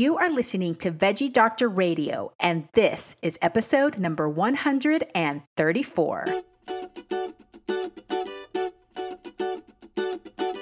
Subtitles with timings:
[0.00, 6.26] You are listening to Veggie Doctor Radio, and this is episode number 134.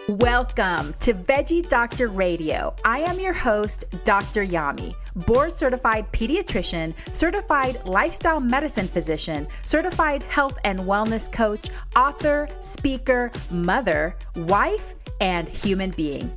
[0.08, 2.74] Welcome to Veggie Doctor Radio.
[2.84, 4.44] I am your host, Dr.
[4.44, 13.30] Yami, board certified pediatrician, certified lifestyle medicine physician, certified health and wellness coach, author, speaker,
[13.52, 16.36] mother, wife, and human being.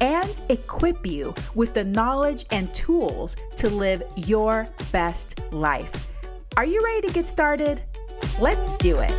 [0.00, 6.10] and equip you with the knowledge and tools to live your best life.
[6.56, 7.82] Are you ready to get started?
[8.40, 9.12] Let's do it.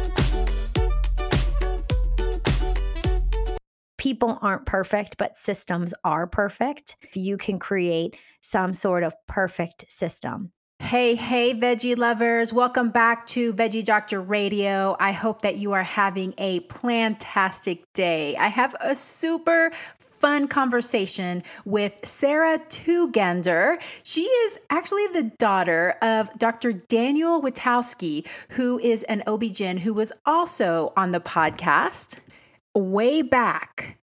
[4.08, 6.96] people aren't perfect, but systems are perfect.
[7.14, 10.54] You can create some sort of perfect system.
[10.80, 12.54] Hey, hey, veggie lovers.
[12.54, 14.96] Welcome back to Veggie Doctor Radio.
[14.98, 18.38] I hope that you are having a plantastic day.
[18.38, 19.72] I have a super
[20.20, 23.82] fun conversation with Sarah Tugender.
[24.04, 26.74] She is actually the daughter of Dr.
[26.74, 32.18] Daniel Witkowski, who is an OB-GYN who was also on the podcast
[32.76, 33.98] way back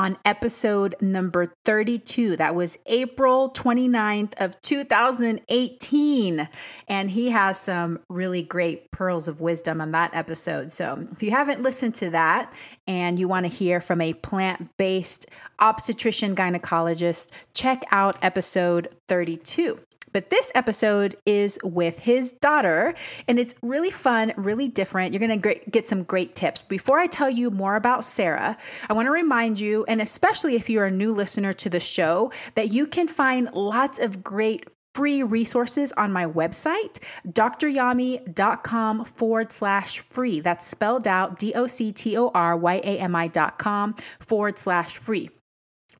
[0.00, 2.36] on episode number 32.
[2.36, 6.48] That was April 29th of 2018.
[6.88, 10.72] And he has some really great pearls of wisdom on that episode.
[10.72, 12.50] So if you haven't listened to that
[12.86, 15.26] and you want to hear from a plant-based
[15.58, 19.80] obstetrician gynecologist, check out episode 32.
[20.12, 22.94] But this episode is with his daughter,
[23.28, 25.12] and it's really fun, really different.
[25.12, 26.62] You're going to get some great tips.
[26.62, 28.56] Before I tell you more about Sarah,
[28.88, 32.32] I want to remind you, and especially if you're a new listener to the show,
[32.54, 36.98] that you can find lots of great free resources on my website,
[37.28, 40.40] doctoryami.com forward slash free.
[40.40, 43.94] That's spelled out D O C T O R Y A M I dot com
[44.18, 45.30] forward slash free.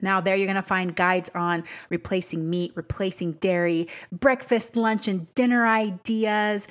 [0.03, 5.33] Now, there you're going to find guides on replacing meat, replacing dairy, breakfast, lunch, and
[5.35, 6.69] dinner ideas,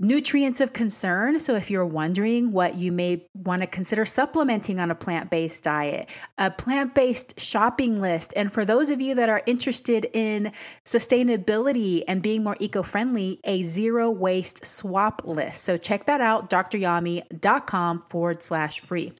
[0.00, 1.40] nutrients of concern.
[1.40, 5.64] So, if you're wondering what you may want to consider supplementing on a plant based
[5.64, 8.32] diet, a plant based shopping list.
[8.36, 10.52] And for those of you that are interested in
[10.84, 15.64] sustainability and being more eco friendly, a zero waste swap list.
[15.64, 19.12] So, check that out, doctoryami.com forward slash free.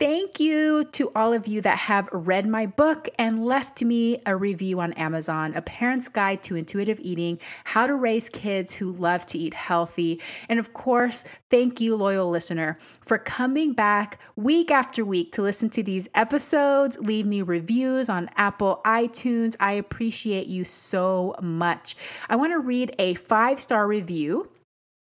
[0.00, 4.34] Thank you to all of you that have read my book and left me a
[4.34, 9.26] review on Amazon A Parent's Guide to Intuitive Eating How to Raise Kids Who Love
[9.26, 10.22] to Eat Healthy.
[10.48, 15.68] And of course, thank you, loyal listener, for coming back week after week to listen
[15.68, 16.98] to these episodes.
[17.00, 19.54] Leave me reviews on Apple iTunes.
[19.60, 21.94] I appreciate you so much.
[22.30, 24.48] I want to read a five star review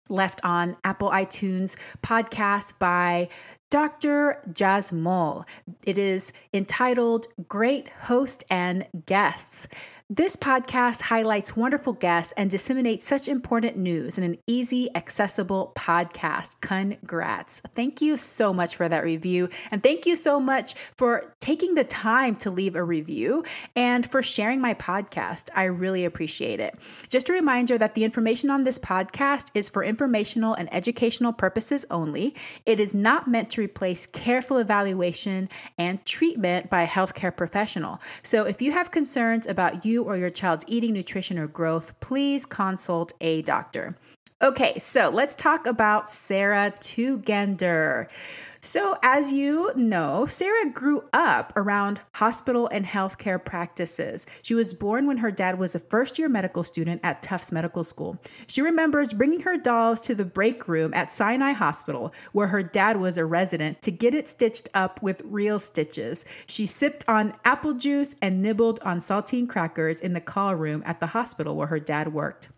[0.09, 3.27] left on Apple iTunes podcast by
[3.69, 4.41] Dr.
[4.50, 5.45] Jasmol.
[5.85, 9.67] It is entitled Great Host and Guests.
[10.09, 16.56] This podcast highlights wonderful guests and disseminates such important news in an easy, accessible podcast.
[16.62, 17.62] Congrats.
[17.73, 19.50] Thank you so much for that review.
[19.69, 23.44] And thank you so much for taking the time to leave a review
[23.75, 25.50] and for sharing my podcast.
[25.53, 26.79] I really appreciate it.
[27.09, 31.85] Just a reminder that the information on this podcast is for informational and educational purposes
[31.91, 32.34] only.
[32.66, 38.00] It is not meant to replace careful evaluation and treatment by a healthcare professional.
[38.24, 42.45] So if you have concerns about you, or your child's eating, nutrition, or growth, please
[42.45, 43.95] consult a doctor.
[44.39, 48.07] Okay, so let's talk about Sarah Tugender.
[48.61, 54.27] So, as you know, Sarah grew up around hospital and healthcare practices.
[54.43, 57.83] She was born when her dad was a first year medical student at Tufts Medical
[57.83, 58.21] School.
[58.45, 62.97] She remembers bringing her dolls to the break room at Sinai Hospital, where her dad
[62.97, 66.25] was a resident, to get it stitched up with real stitches.
[66.45, 71.00] She sipped on apple juice and nibbled on saltine crackers in the call room at
[71.00, 72.50] the hospital where her dad worked.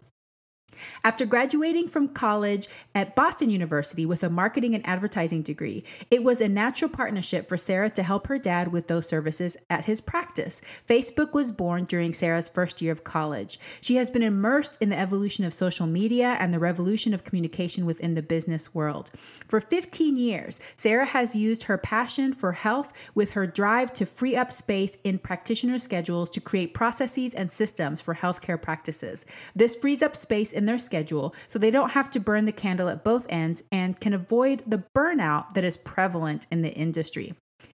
[1.03, 6.41] After graduating from college at Boston University with a marketing and advertising degree, it was
[6.41, 10.61] a natural partnership for Sarah to help her dad with those services at his practice.
[10.87, 13.59] Facebook was born during Sarah's first year of college.
[13.81, 17.85] She has been immersed in the evolution of social media and the revolution of communication
[17.85, 19.11] within the business world.
[19.47, 24.35] For 15 years, Sarah has used her passion for health with her drive to free
[24.35, 29.25] up space in practitioner schedules to create processes and systems for healthcare practices.
[29.55, 32.87] This frees up space in their schedule so they don't have to burn the candle
[32.87, 37.33] at both ends and can avoid the burnout that is prevalent in the industry.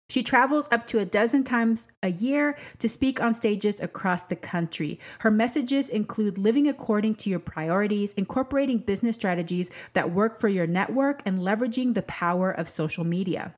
[0.09, 4.36] She travels up to a dozen times a year to speak on stages across the
[4.36, 5.00] country.
[5.19, 10.68] Her messages include living according to your priorities, incorporating business strategies that work for your
[10.68, 13.53] network, and leveraging the power of social media.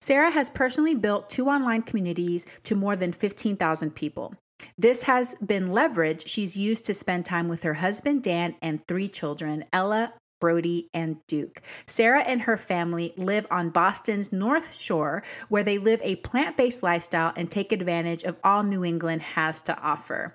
[0.00, 4.34] Sarah has personally built two online communities to more than 15,000 people.
[4.78, 9.08] This has been leverage she's used to spend time with her husband, Dan, and three
[9.08, 11.62] children Ella, Brody, and Duke.
[11.86, 16.82] Sarah and her family live on Boston's North Shore, where they live a plant based
[16.82, 20.34] lifestyle and take advantage of all New England has to offer.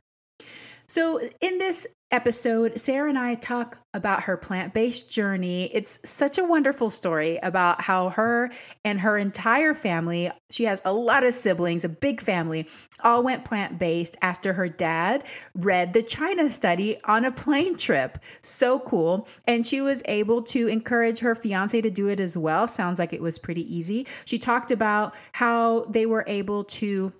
[0.87, 5.65] So, in this episode, Sarah and I talk about her plant based journey.
[5.73, 8.51] It's such a wonderful story about how her
[8.83, 12.67] and her entire family, she has a lot of siblings, a big family,
[13.03, 15.23] all went plant based after her dad
[15.55, 18.17] read the China study on a plane trip.
[18.41, 19.27] So cool.
[19.47, 22.67] And she was able to encourage her fiance to do it as well.
[22.67, 24.07] Sounds like it was pretty easy.
[24.25, 27.13] She talked about how they were able to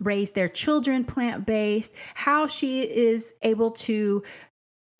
[0.00, 4.22] raise their children plant based, how she is able to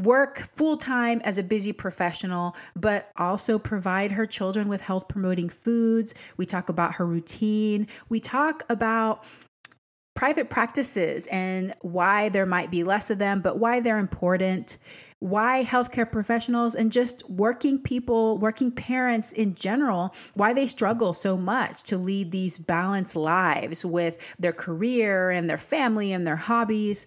[0.04, 5.48] work full time as a busy professional, but also provide her children with health promoting
[5.48, 6.14] foods.
[6.36, 7.88] We talk about her routine.
[8.08, 9.24] We talk about
[10.18, 14.76] private practices and why there might be less of them, but why they're important,
[15.20, 21.36] why healthcare professionals and just working people, working parents in general, why they struggle so
[21.36, 27.06] much to lead these balanced lives with their career and their family and their hobbies.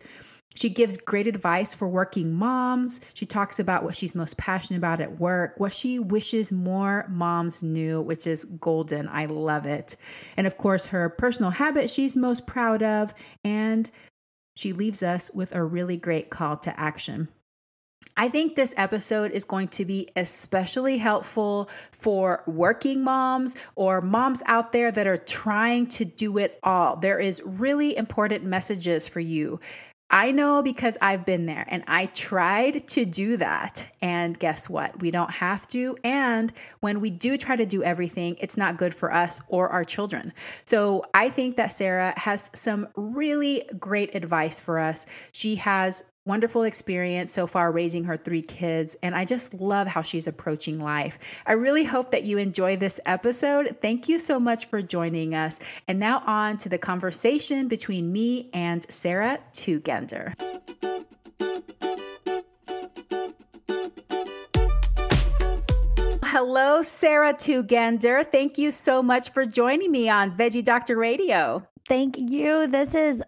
[0.56, 3.01] She gives great advice for working moms.
[3.13, 7.63] She talks about what she's most passionate about at work, what she wishes more moms
[7.63, 9.07] knew, which is golden.
[9.07, 9.95] I love it.
[10.36, 13.13] And of course, her personal habit she's most proud of.
[13.44, 13.89] And
[14.56, 17.30] she leaves us with a really great call to action.
[18.18, 24.44] I think this episode is going to be especially helpful for working moms or moms
[24.47, 26.97] out there that are trying to do it all.
[26.97, 29.59] There is really important messages for you.
[30.11, 33.87] I know because I've been there and I tried to do that.
[34.01, 35.01] And guess what?
[35.01, 35.97] We don't have to.
[36.03, 39.85] And when we do try to do everything, it's not good for us or our
[39.85, 40.33] children.
[40.65, 45.05] So I think that Sarah has some really great advice for us.
[45.31, 50.01] She has wonderful experience so far raising her three kids, and I just love how
[50.01, 51.18] she's approaching life.
[51.45, 53.77] I really hope that you enjoy this episode.
[53.81, 55.59] Thank you so much for joining us.
[55.88, 60.33] And now on to the conversation between me and Sarah Tugender.
[66.23, 68.29] Hello, Sarah Tugender.
[68.31, 71.62] Thank you so much for joining me on Veggie Doctor Radio.
[71.88, 72.68] Thank you.
[72.68, 73.21] This is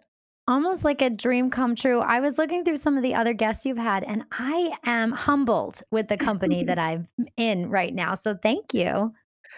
[0.48, 2.00] almost like a dream come true.
[2.00, 5.82] I was looking through some of the other guests you've had, and I am humbled
[5.92, 7.08] with the company that I'm
[7.38, 8.16] in right now.
[8.16, 9.14] So thank you.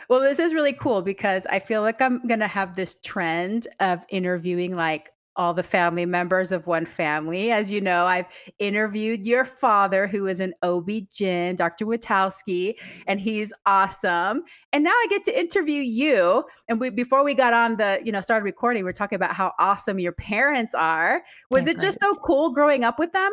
[0.09, 3.67] Well, this is really cool because I feel like I'm going to have this trend
[3.79, 7.51] of interviewing like all the family members of one family.
[7.51, 8.27] As you know, I've
[8.59, 11.85] interviewed your father, who is an OB-GYN, Dr.
[11.85, 12.75] Witkowski,
[13.07, 14.43] and he's awesome.
[14.73, 16.43] And now I get to interview you.
[16.67, 19.33] And we, before we got on the, you know, started recording, we are talking about
[19.33, 21.23] how awesome your parents are.
[21.49, 23.31] Was it just so cool growing up with them?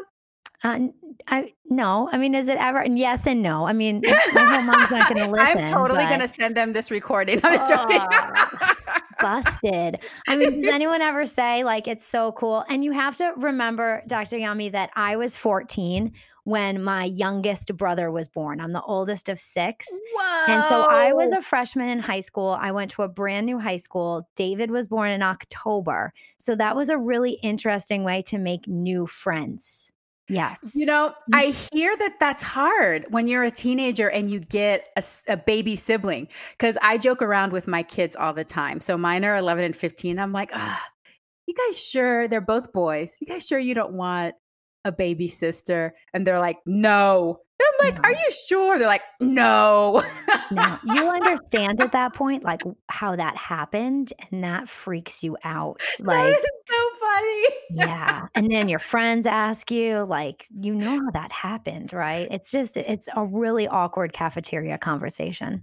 [0.64, 0.78] Uh,
[1.26, 2.08] I no.
[2.12, 2.78] I mean, is it ever?
[2.78, 3.66] And yes and no.
[3.66, 4.00] I mean,
[4.32, 5.59] my whole mom's not going to listen.
[5.59, 7.40] I'm totally going to send them this recording.
[7.44, 8.00] I'm just joking.
[9.23, 10.00] Busted.
[10.29, 12.64] I mean, does anyone ever say like it's so cool?
[12.69, 14.37] And you have to remember, Dr.
[14.37, 16.12] Yami, that I was 14
[16.45, 18.61] when my youngest brother was born.
[18.61, 19.87] I'm the oldest of six.
[20.14, 20.52] Whoa.
[20.52, 22.59] And so I was a freshman in high school.
[22.61, 24.29] I went to a brand new high school.
[24.35, 26.12] David was born in October.
[26.38, 29.91] So that was a really interesting way to make new friends.
[30.29, 30.73] Yes.
[30.75, 31.37] You know, mm.
[31.37, 35.76] I hear that that's hard when you're a teenager and you get a, a baby
[35.76, 36.29] sibling.
[36.52, 38.81] Because I joke around with my kids all the time.
[38.81, 40.19] So mine are 11 and 15.
[40.19, 40.83] I'm like, ah,
[41.47, 43.17] you guys sure they're both boys?
[43.21, 44.35] You guys sure you don't want
[44.85, 45.95] a baby sister?
[46.14, 47.38] And they're like, no.
[47.62, 48.09] I'm like, no.
[48.09, 48.79] are you sure?
[48.79, 50.02] They're like, no.
[50.50, 50.79] no.
[50.85, 55.81] You understand at that point, like how that happened, and that freaks you out.
[56.00, 56.35] Like,
[56.69, 56.81] so
[57.14, 57.47] funny.
[57.71, 58.26] yeah.
[58.35, 62.28] And then your friends ask you, like, you know how that happened, right?
[62.31, 65.62] It's just, it's a really awkward cafeteria conversation.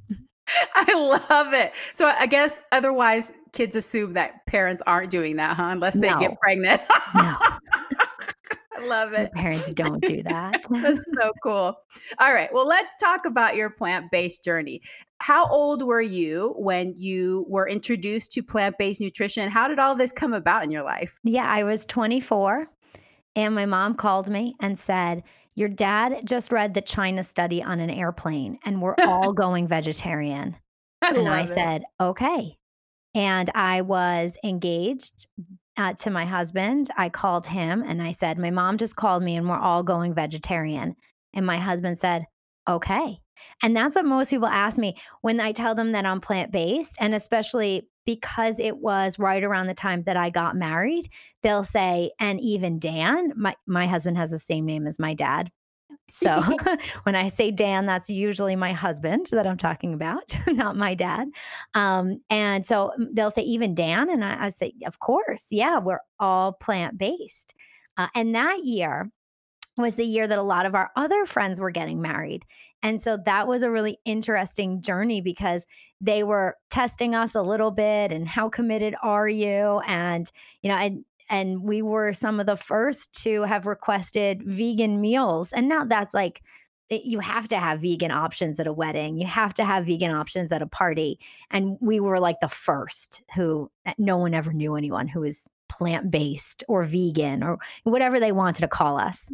[0.75, 0.93] I
[1.29, 1.73] love it.
[1.93, 5.65] So I guess otherwise kids assume that parents aren't doing that, huh?
[5.65, 6.19] Unless they No.
[6.19, 6.81] get pregnant.
[7.15, 7.37] No,
[8.81, 9.31] I love it.
[9.33, 10.63] parents don't do that.
[10.69, 11.77] That's so cool.
[12.19, 12.49] All right.
[12.53, 14.81] Well, let's talk about your plant based journey.
[15.21, 19.49] How old were you when you were introduced to plant based nutrition?
[19.49, 21.19] How did all this come about in your life?
[21.23, 22.67] Yeah, I was 24
[23.35, 25.23] and my mom called me and said,
[25.55, 30.55] Your dad just read the China study on an airplane and we're all going vegetarian.
[31.01, 31.47] I And I it.
[31.47, 32.57] said, Okay.
[33.15, 35.27] And I was engaged
[35.79, 36.89] uh, to my husband.
[36.97, 40.13] I called him and I said, My mom just called me and we're all going
[40.13, 40.95] vegetarian.
[41.33, 42.25] And my husband said,
[42.67, 43.19] Okay.
[43.63, 46.97] And that's what most people ask me when I tell them that I'm plant based.
[46.99, 51.09] And especially because it was right around the time that I got married,
[51.41, 55.49] they'll say, and even Dan, my, my husband has the same name as my dad.
[56.11, 56.43] So
[57.03, 61.27] when I say Dan, that's usually my husband that I'm talking about, not my dad.
[61.73, 64.09] Um, and so mm, they'll say, even Dan.
[64.09, 65.47] And I, I say, of course.
[65.51, 67.53] Yeah, we're all plant based.
[67.97, 69.11] Uh, and that year
[69.77, 72.45] was the year that a lot of our other friends were getting married.
[72.81, 75.65] And so that was a really interesting journey because
[75.99, 79.81] they were testing us a little bit and how committed are you?
[79.85, 84.99] And, you know, and and we were some of the first to have requested vegan
[84.99, 85.53] meals.
[85.53, 86.41] And now that's like
[86.89, 89.17] it- you have to have vegan options at a wedding.
[89.19, 91.19] You have to have vegan options at a party.
[91.51, 95.47] And we were like the first who eh, no one ever knew anyone who was
[95.69, 99.29] plant based or vegan or whatever they wanted to call us.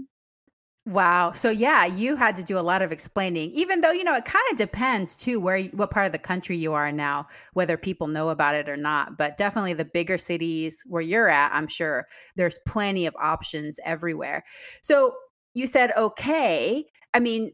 [0.87, 1.31] Wow.
[1.31, 4.25] So yeah, you had to do a lot of explaining, even though, you know, it
[4.25, 8.07] kind of depends too where what part of the country you are now, whether people
[8.07, 9.17] know about it or not.
[9.17, 14.43] But definitely the bigger cities where you're at, I'm sure there's plenty of options everywhere.
[14.83, 15.15] So
[15.55, 16.85] you said okay.
[17.15, 17.53] I mean,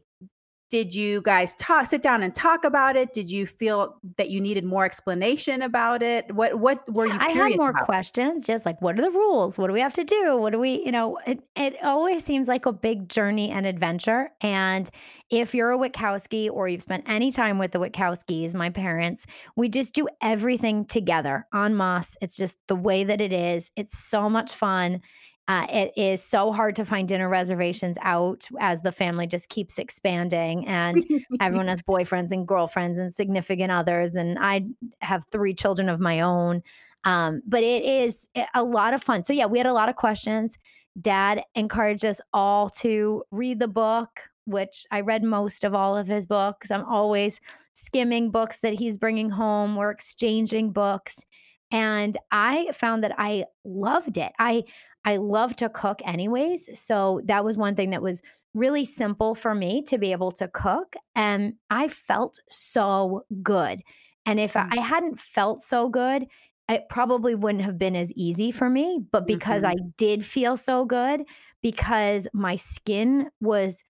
[0.72, 3.12] did you guys talk sit down and talk about it?
[3.12, 6.34] Did you feel that you needed more explanation about it?
[6.34, 7.84] What what were you I had more about?
[7.84, 9.58] questions, just like what are the rules?
[9.58, 10.38] What do we have to do?
[10.38, 14.30] What do we, you know, it, it always seems like a big journey and adventure.
[14.40, 14.88] And
[15.28, 19.68] if you're a Witkowski or you've spent any time with the Witkowskis, my parents, we
[19.68, 22.16] just do everything together en masse.
[22.22, 23.70] It's just the way that it is.
[23.76, 25.02] It's so much fun.
[25.48, 29.76] Uh, it is so hard to find dinner reservations out as the family just keeps
[29.78, 31.04] expanding and
[31.40, 34.14] everyone has boyfriends and girlfriends and significant others.
[34.14, 34.66] And I
[35.00, 36.62] have three children of my own.
[37.04, 39.24] Um, but it is a- lot of fun.
[39.24, 40.56] So, yeah, we had a lot of questions.
[41.00, 46.06] Dad encouraged us all to read the book, which I read most of all of
[46.06, 46.70] his books.
[46.70, 47.40] I'm always
[47.74, 49.74] skimming books that he's bringing home.
[49.74, 51.24] We're exchanging books.
[51.72, 54.32] And I found that I loved it.
[54.38, 54.64] I
[55.04, 56.68] I love to cook anyways.
[56.78, 58.22] So that was one thing that was
[58.54, 60.94] really simple for me to be able to cook.
[61.14, 63.80] And I felt so good.
[64.26, 64.68] And if Mm.
[64.70, 66.26] I hadn't felt so good,
[66.68, 69.00] it probably wouldn't have been as easy for me.
[69.10, 71.22] But because I did feel so good,
[71.62, 73.84] because my skin was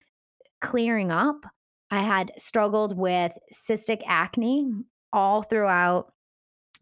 [0.61, 1.45] clearing up,
[1.91, 4.71] I had struggled with cystic acne
[5.11, 6.13] all throughout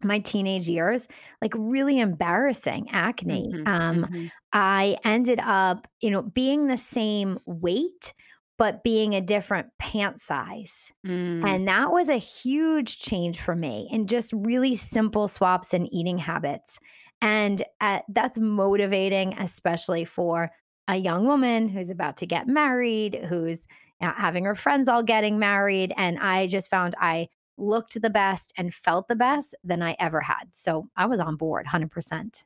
[0.04, 1.08] my teenage years,
[1.40, 3.54] like really embarrassing acne.
[3.54, 4.32] Mhm, Um, mhm.
[4.52, 8.12] I ended up, you know, being the same weight,
[8.58, 10.92] but being a different pant size.
[11.06, 11.44] Mm.
[11.46, 16.18] And that was a huge change for me in just really simple swaps in eating
[16.18, 16.78] habits.
[17.20, 20.50] And uh, that's motivating, especially for
[20.88, 23.66] a young woman who's about to get married, who's
[24.00, 25.92] uh, having her friends all getting married.
[25.96, 27.28] And I just found I
[27.62, 30.44] looked the best and felt the best than I ever had.
[30.52, 32.44] So I was on board 100%.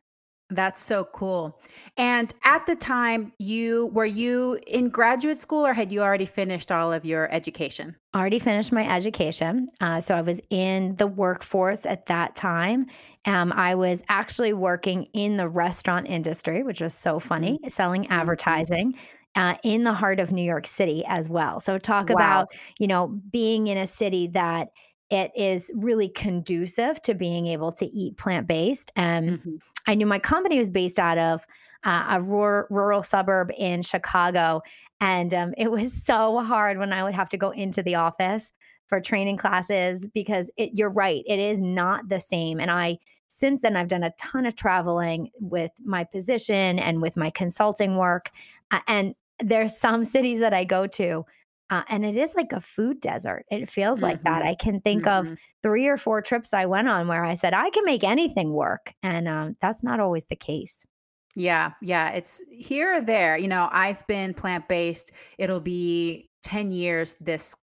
[0.49, 1.61] That's so cool.
[1.97, 6.71] And at the time, you were you in graduate school or had you already finished
[6.71, 7.97] all of your education?
[8.15, 9.69] already finished my education.
[9.81, 12.87] Uh, so I was in the workforce at that time.
[13.27, 18.95] Um, I was actually working in the restaurant industry, which was so funny, selling advertising.
[19.35, 21.61] Uh, in the heart of New York City as well.
[21.61, 22.09] So, talk Wow.
[22.09, 24.69] about, you know, being in a city that
[25.11, 28.91] it is really conducive to being able to eat plant based.
[28.97, 29.59] And Mhm.
[29.87, 31.47] I knew my company was based out of
[31.85, 34.61] uh, a rural, rural suburb in Chicago.
[35.01, 38.53] And um, it was so hard when I would have to go into the office
[38.87, 42.61] for training classes because it, you're right, it is not the same.
[42.61, 42.99] And I,
[43.29, 47.97] since then, I've done a ton of traveling with my position and with my consulting
[47.97, 48.31] work.
[48.71, 51.25] Uh, and there's some cities that I go to.
[51.71, 53.45] Uh, and it is like a food desert.
[53.51, 54.43] It feels like that.
[54.43, 54.47] Mhm.
[54.47, 55.39] I can think of Mhm.
[55.63, 58.93] three or four trips I went on where I said, I can make anything work.
[59.03, 60.87] And um, that's not always the case.
[61.35, 62.11] Yeah, yeah.
[62.13, 63.37] It's here or there.
[63.37, 65.11] You know, I've been plant based.
[65.39, 67.55] It'll be 10 years this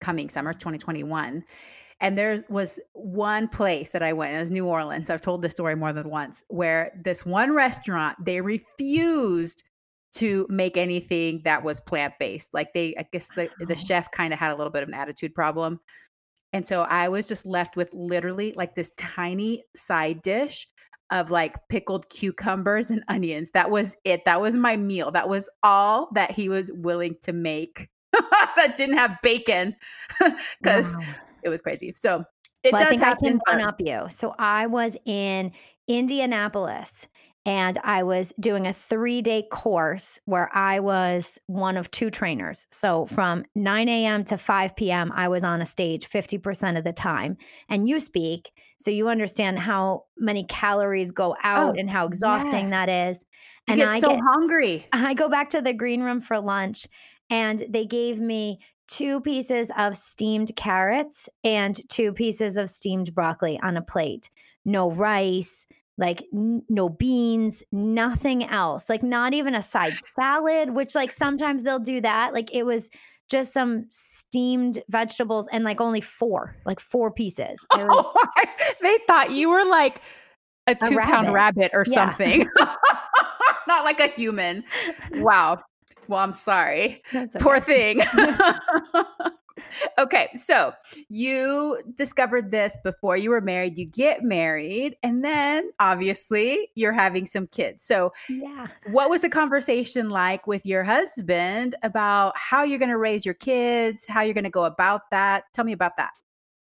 [0.00, 1.44] coming summer, 2021.
[2.00, 5.10] And there was one place that I went, it was New Orleans.
[5.10, 9.64] I've told this story more than once, where this one restaurant, they refused
[10.18, 12.52] to make anything that was plant based.
[12.52, 14.94] Like they, I guess the, the chef kind of had a little bit of an
[14.94, 15.80] attitude problem.
[16.52, 20.66] And so I was just left with literally like this tiny side dish
[21.10, 23.50] of like pickled cucumbers and onions.
[23.52, 24.24] That was it.
[24.24, 25.10] That was my meal.
[25.10, 29.76] That was all that he was willing to make that didn't have bacon
[30.60, 31.04] because wow.
[31.44, 31.92] it was crazy.
[31.96, 32.24] So
[32.64, 33.26] it well, does I think happen.
[33.26, 34.06] I can one up you.
[34.10, 35.52] So I was in
[35.86, 37.06] Indianapolis
[37.48, 42.66] and I was doing a three day course where I was one of two trainers.
[42.70, 43.08] So mm.
[43.08, 44.22] from 9 a.m.
[44.24, 47.38] to 5 p.m., I was on a stage 50% of the time.
[47.70, 52.68] And you speak, so you understand how many calories go out oh, and how exhausting
[52.68, 52.70] yes.
[52.70, 53.24] that is.
[53.66, 54.86] And get I so get, hungry.
[54.92, 56.86] I go back to the green room for lunch,
[57.30, 63.58] and they gave me two pieces of steamed carrots and two pieces of steamed broccoli
[63.62, 64.28] on a plate.
[64.66, 65.66] No rice,
[65.98, 68.88] like n- no beans, nothing else.
[68.88, 72.32] Like not even a side salad, which like sometimes they'll do that.
[72.32, 72.88] Like it was
[73.28, 77.58] just some steamed vegetables and like only four, like four pieces.
[77.74, 78.44] Was, oh,
[78.80, 80.00] they thought you were like
[80.66, 81.94] a two a pound rabbit or yeah.
[81.94, 82.48] something.
[83.66, 84.64] Not like a human.
[85.14, 85.60] Wow.
[86.06, 87.02] Well, I'm sorry.
[87.14, 87.38] Okay.
[87.38, 88.00] Poor thing.
[89.98, 90.72] Okay, so
[91.08, 93.78] you discovered this before you were married.
[93.78, 97.84] You get married, and then obviously you're having some kids.
[97.84, 102.98] So, yeah, what was the conversation like with your husband about how you're going to
[102.98, 105.44] raise your kids, how you're going to go about that?
[105.52, 106.12] Tell me about that.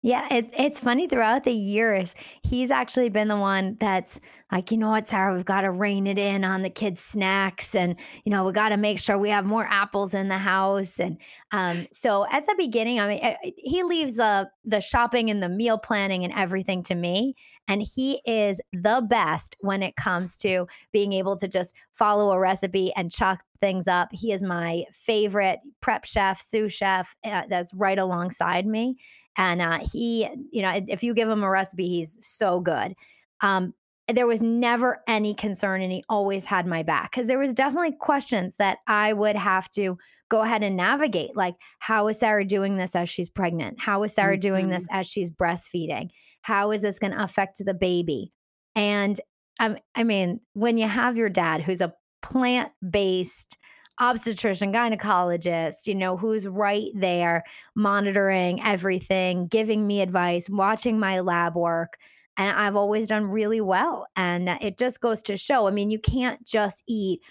[0.04, 2.14] Yeah, it, it's funny throughout the years,
[2.44, 4.20] he's actually been the one that's
[4.52, 7.74] like, you know what, Sarah, we've got to rein it in on the kids' snacks.
[7.74, 11.00] And, you know, we got to make sure we have more apples in the house.
[11.00, 11.18] And
[11.52, 15.42] um, so at the beginning, I mean, eh, eh, he leaves uh, the shopping and
[15.42, 17.34] the meal planning and everything to me.
[17.68, 22.40] And he is the best when it comes to being able to just follow a
[22.40, 24.10] recipe and chop things up.
[24.14, 28.96] He is my favorite prep chef, sous chef uh, that's right alongside me
[29.38, 32.96] and uh, he you know if you give him a recipe he's so good
[33.42, 33.74] um,
[34.14, 37.94] there was never any concern and he always had my back because there was definitely
[38.00, 39.98] questions that i would have to
[40.30, 44.14] go ahead and navigate like how is sarah doing this as she's pregnant how is
[44.14, 44.42] sarah mm-hmm.
[44.42, 45.00] doing this mm-hmm.
[45.00, 46.10] as she's breastfeeding
[46.42, 48.32] how is this going to affect the baby
[48.76, 49.22] and
[49.60, 53.58] um, i mean when you have your dad who's a plant-based
[54.00, 57.44] obstetrician, gynecologist, you know, who's right there
[57.76, 61.98] monitoring everything, giving me advice, watching my lab work.
[62.38, 64.08] And I've always done really well.
[64.16, 67.22] And it just goes to show I mean, you can't just eat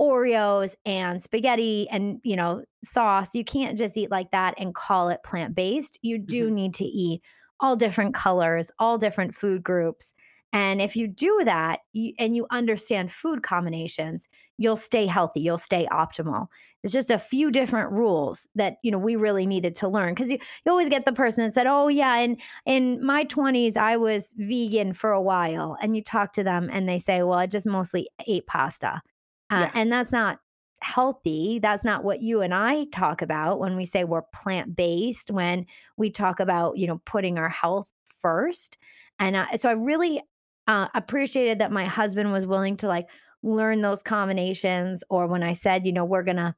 [0.00, 3.34] Oreos and spaghetti and, you know, sauce.
[3.34, 5.98] You can't just eat like that and call it plant based.
[6.02, 6.54] You do mm-hmm.
[6.54, 7.22] need to eat
[7.60, 10.14] all different colors, all different food groups.
[10.52, 15.58] And if you do that you, and you understand food combinations, you'll stay healthy, you'll
[15.58, 16.48] stay optimal.
[16.82, 20.30] It's just a few different rules that you know we really needed to learn because
[20.30, 23.96] you, you always get the person that said, "Oh yeah, in in my 20s I
[23.96, 27.46] was vegan for a while," and you talk to them and they say, "Well, I
[27.46, 29.02] just mostly ate pasta,"
[29.50, 29.70] uh, yeah.
[29.74, 30.40] and that's not
[30.82, 31.58] healthy.
[31.62, 35.30] That's not what you and I talk about when we say we're plant based.
[35.30, 35.66] When
[35.98, 37.86] we talk about you know putting our health
[38.20, 38.78] first.
[39.18, 40.22] And uh, so I really
[40.70, 43.08] uh, appreciated that my husband was willing to like
[43.42, 45.02] learn those combinations.
[45.10, 46.54] Or when I said, you know, we're going to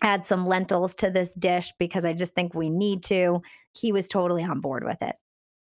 [0.00, 3.42] add some lentils to this dish because I just think we need to,
[3.74, 5.16] he was totally on board with it.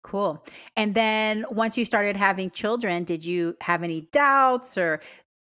[0.04, 0.46] Cool.
[0.78, 5.02] And then once you started having children, did you have any doubts or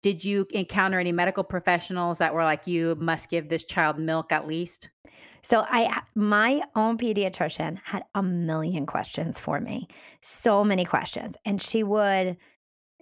[0.04, 4.34] did you encounter any medical professionals that were like, you must give this child milk
[4.34, 4.90] at least?
[5.44, 9.88] So I my own pediatrician had a million questions for me.
[10.22, 11.36] So many questions.
[11.46, 12.38] And she would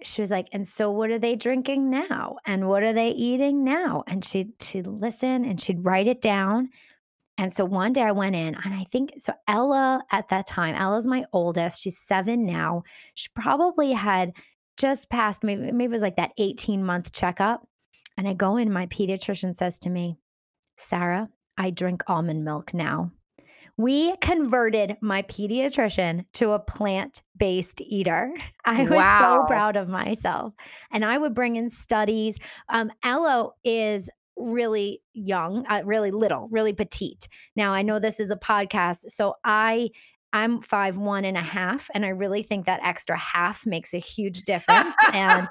[0.02, 2.36] she was like, "And so what are they drinking now?
[2.46, 6.70] And what are they eating now?" And she she'd listen and she'd write it down.
[7.38, 10.74] And so one day I went in and I think so Ella at that time,
[10.74, 11.80] Ella's my oldest.
[11.80, 12.82] She's 7 now.
[13.14, 14.32] She probably had
[14.78, 17.66] just passed maybe maybe it was like that 18 month checkup.
[18.16, 20.16] And I go in my pediatrician says to me,
[20.76, 21.28] "Sarah,
[21.60, 23.12] I drink almond milk now.
[23.76, 28.32] We converted my pediatrician to a plant based eater.
[28.64, 29.42] I was wow.
[29.42, 30.54] so proud of myself.
[30.90, 32.38] And I would bring in studies.
[32.70, 32.90] Um,
[33.62, 37.28] is really young, uh, really little, really petite.
[37.56, 39.90] Now, I know this is a podcast, so I
[40.32, 43.98] I'm five one and a half, and I really think that extra half makes a
[43.98, 44.94] huge difference.
[45.12, 45.48] and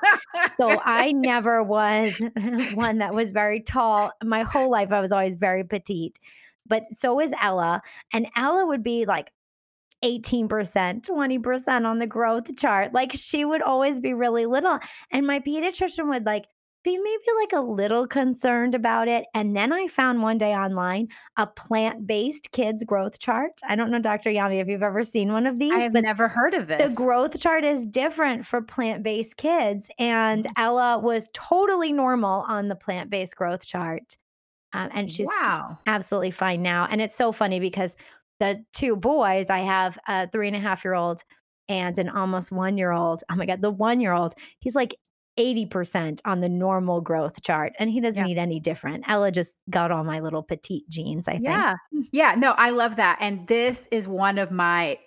[0.58, 2.22] so I never was
[2.74, 4.12] one that was very tall.
[4.24, 6.18] My whole life, I was always very petite.
[6.66, 7.82] But so is Ella.
[8.14, 9.32] And Ella would be like
[10.04, 12.94] 18%, 20% on the growth chart.
[12.94, 14.80] Like she would always be really little.
[15.12, 16.46] And my pediatrician would like
[16.84, 19.26] be maybe like a little concerned about it.
[19.34, 23.52] And then I found one day online a plant based kids growth chart.
[23.68, 24.30] I don't know, Dr.
[24.30, 25.74] Yami, if you've ever seen one of these.
[25.74, 26.96] I have never heard of this.
[26.96, 29.90] The growth chart is different for plant based kids.
[30.00, 30.52] And mm.
[30.58, 34.18] Ella was totally normal on the plant based growth chart.
[34.74, 35.80] Um, and she's wow.
[35.88, 36.88] absolutely fine now.
[36.90, 37.96] And it's so funny because
[38.40, 41.24] the two boys, I have a three and a half year old
[41.68, 43.24] and an almost one year old.
[43.30, 44.96] Oh my God, the one year old, he's like
[45.40, 48.26] 80% on the normal growth chart and he doesn't yeah.
[48.26, 49.06] need any different.
[49.08, 51.46] Ella just got all my little petite genes, I think.
[51.46, 51.76] Yeah.
[52.12, 52.34] Yeah.
[52.36, 53.18] No, I love that.
[53.22, 54.98] And this is one of my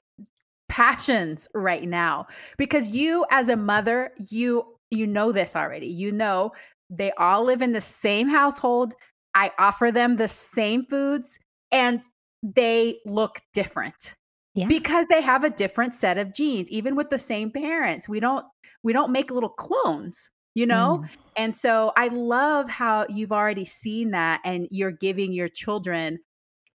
[0.69, 5.89] passions right now because you as a mother, you you know this already.
[5.89, 6.53] You know
[6.91, 8.95] they all live in the same household.
[9.35, 11.39] I offer them the same foods
[11.73, 12.03] and
[12.43, 14.15] they look different.
[14.55, 14.67] Yeah.
[14.67, 18.09] Because they have a different set of genes even with the same parents.
[18.09, 18.45] We don't
[18.83, 21.03] we don't make little clones, you know?
[21.03, 21.09] Mm.
[21.37, 26.19] And so I love how you've already seen that and you're giving your children,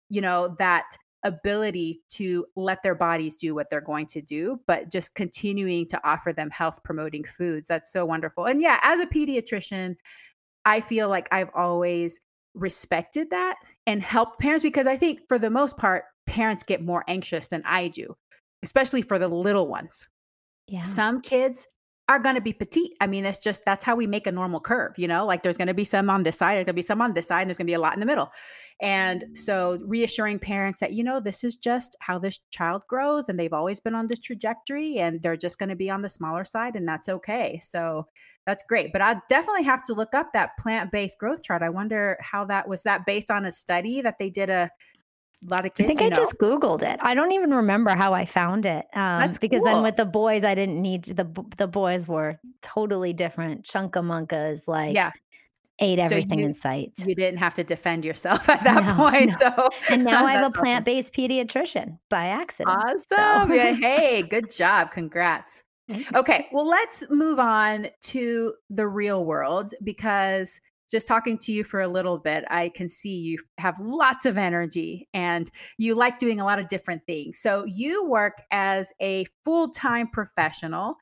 [0.09, 0.85] you know, that
[1.23, 6.07] ability to let their bodies do what they're going to do, but just continuing to
[6.07, 7.67] offer them health promoting foods.
[7.67, 8.45] That's so wonderful.
[8.45, 9.95] And yeah, as a pediatrician,
[10.65, 12.19] I feel like I've always
[12.55, 17.03] respected that and helped parents because I think for the most part, parents get more
[17.07, 18.15] anxious than I do,
[18.61, 20.07] especially for the little ones.
[20.67, 20.83] Yeah.
[20.83, 21.67] Some kids
[22.09, 22.91] are going to be petite.
[23.01, 25.25] I mean, it's just that's how we make a normal curve, you know?
[25.25, 27.13] Like there's going to be some on this side, there's going to be some on
[27.13, 28.31] this side, and there's going to be a lot in the middle.
[28.81, 33.37] And so reassuring parents that, you know, this is just how this child grows and
[33.37, 36.45] they've always been on this trajectory and they're just going to be on the smaller
[36.45, 37.59] side and that's okay.
[37.63, 38.05] So
[38.45, 38.93] that's great.
[38.93, 41.63] But I definitely have to look up that plant-based growth chart.
[41.63, 44.69] I wonder how that was that based on a study that they did a
[45.45, 45.85] a lot of kids.
[45.85, 46.15] I think I know.
[46.15, 46.99] just Googled it.
[47.01, 48.85] I don't even remember how I found it.
[48.93, 49.73] Um, That's because cool.
[49.73, 53.63] then with the boys, I didn't need to, the the boys were totally different.
[53.63, 55.11] Chunka Chunkamunkas, like yeah.
[55.79, 56.91] ate everything so you, in sight.
[57.05, 59.29] You didn't have to defend yourself at that no, point.
[59.41, 59.53] No.
[59.57, 62.77] So and now I have a plant based pediatrician by accident.
[62.83, 63.49] Awesome.
[63.49, 63.53] So.
[63.53, 64.91] yeah, hey, good job.
[64.91, 65.63] Congrats.
[66.15, 71.81] Okay, well, let's move on to the real world because just talking to you for
[71.81, 76.39] a little bit, I can see you have lots of energy and you like doing
[76.39, 77.39] a lot of different things.
[77.39, 80.97] So, you work as a full time professional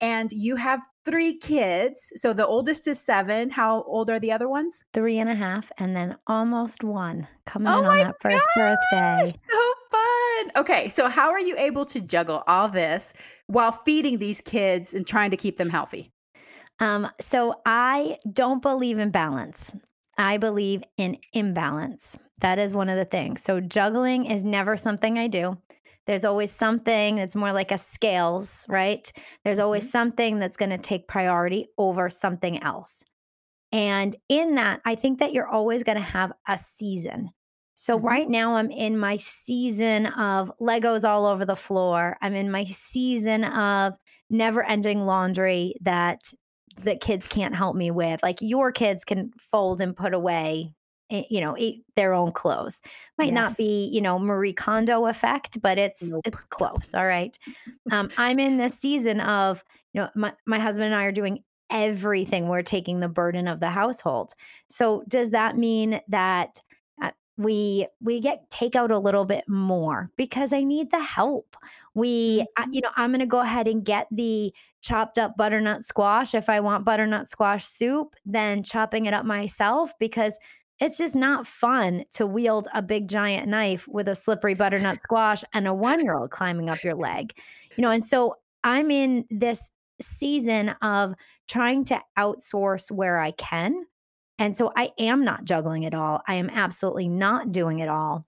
[0.00, 2.12] and you have three kids.
[2.16, 3.50] So, the oldest is seven.
[3.50, 4.84] How old are the other ones?
[4.92, 8.70] Three and a half, and then almost one coming oh in on that first gosh,
[8.90, 9.26] birthday.
[9.26, 10.52] So fun.
[10.56, 10.88] Okay.
[10.88, 13.12] So, how are you able to juggle all this
[13.46, 16.12] while feeding these kids and trying to keep them healthy?
[16.80, 19.74] Um, so I don't believe in balance.
[20.16, 22.16] I believe in imbalance.
[22.40, 23.42] That is one of the things.
[23.42, 25.56] So juggling is never something I do.
[26.06, 29.12] There's always something that's more like a scales, right?
[29.44, 29.90] There's always mm-hmm.
[29.90, 33.04] something that's going to take priority over something else.
[33.72, 37.30] And in that, I think that you're always going to have a season.
[37.74, 38.06] So mm-hmm.
[38.06, 42.16] right now I'm in my season of Legos all over the floor.
[42.22, 43.94] I'm in my season of
[44.30, 46.22] never ending laundry that
[46.82, 48.22] that kids can't help me with.
[48.22, 50.72] Like your kids can fold and put away,
[51.10, 52.80] eh, you know, eat their own clothes.
[53.18, 53.34] Might yes.
[53.34, 56.22] not be, you know, Marie Kondo effect, but it's nope.
[56.24, 56.94] it's close.
[56.94, 57.38] All right.
[57.90, 61.42] Um, I'm in this season of, you know, my, my husband and I are doing
[61.70, 62.48] everything.
[62.48, 64.32] We're taking the burden of the household.
[64.68, 66.60] So does that mean that
[67.38, 71.56] we we get takeout a little bit more because I need the help.
[71.94, 72.72] We mm-hmm.
[72.72, 76.48] you know, I'm going to go ahead and get the chopped up butternut squash if
[76.48, 80.36] I want butternut squash soup, then chopping it up myself because
[80.80, 85.42] it's just not fun to wield a big giant knife with a slippery butternut squash
[85.52, 87.32] and a 1-year-old climbing up your leg.
[87.76, 89.70] You know, and so I'm in this
[90.00, 91.14] season of
[91.48, 93.86] trying to outsource where I can
[94.38, 96.22] and so I am not juggling it all.
[96.26, 98.26] I am absolutely not doing it all.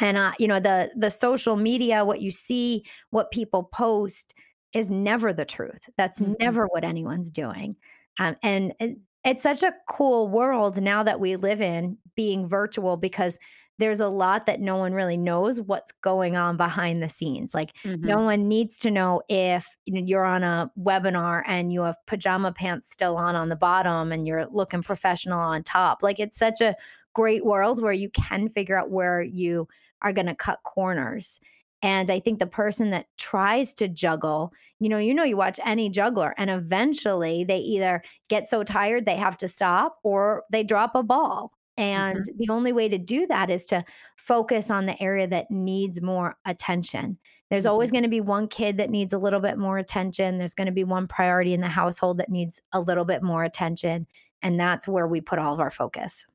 [0.00, 4.34] And uh, you know, the the social media, what you see, what people post
[4.72, 5.88] is never the truth.
[5.96, 6.34] That's mm-hmm.
[6.40, 7.76] never what anyone's doing.
[8.18, 12.96] Um, and it, it's such a cool world now that we live in being virtual
[12.96, 13.38] because
[13.82, 17.52] there's a lot that no one really knows what's going on behind the scenes.
[17.52, 18.06] Like mm-hmm.
[18.06, 22.90] no one needs to know if you're on a webinar and you have pajama pants
[22.90, 26.02] still on on the bottom and you're looking professional on top.
[26.02, 26.76] Like it's such a
[27.12, 29.66] great world where you can figure out where you
[30.00, 31.40] are going to cut corners.
[31.82, 35.58] And I think the person that tries to juggle, you know, you know, you watch
[35.64, 40.62] any juggler and eventually they either get so tired they have to stop or they
[40.62, 41.52] drop a ball.
[41.76, 42.36] And mm-hmm.
[42.38, 43.84] the only way to do that is to
[44.16, 47.18] focus on the area that needs more attention.
[47.50, 47.72] There's mm-hmm.
[47.72, 50.38] always going to be one kid that needs a little bit more attention.
[50.38, 53.44] There's going to be one priority in the household that needs a little bit more
[53.44, 54.06] attention.
[54.42, 56.26] And that's where we put all of our focus.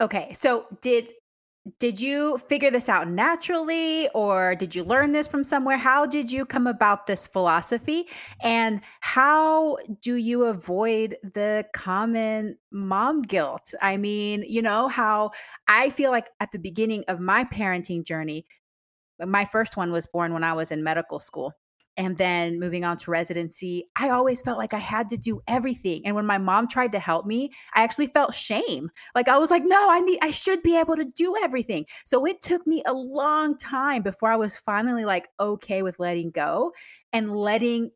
[0.00, 0.32] Okay.
[0.32, 1.12] So, did
[1.78, 5.76] did you figure this out naturally or did you learn this from somewhere?
[5.76, 8.08] How did you come about this philosophy?
[8.42, 13.74] And how do you avoid the common mom guilt?
[13.82, 15.32] I mean, you know, how
[15.66, 18.46] I feel like at the beginning of my parenting journey,
[19.18, 21.52] my first one was born when I was in medical school
[21.96, 26.04] and then moving on to residency, I always felt like I had to do everything.
[26.04, 28.90] And when my mom tried to help me, I actually felt shame.
[29.14, 31.86] Like I was like, no, I need, I should be able to do everything.
[32.04, 36.30] So it took me a long time before I was finally like okay with letting
[36.30, 36.72] go
[37.12, 37.90] and letting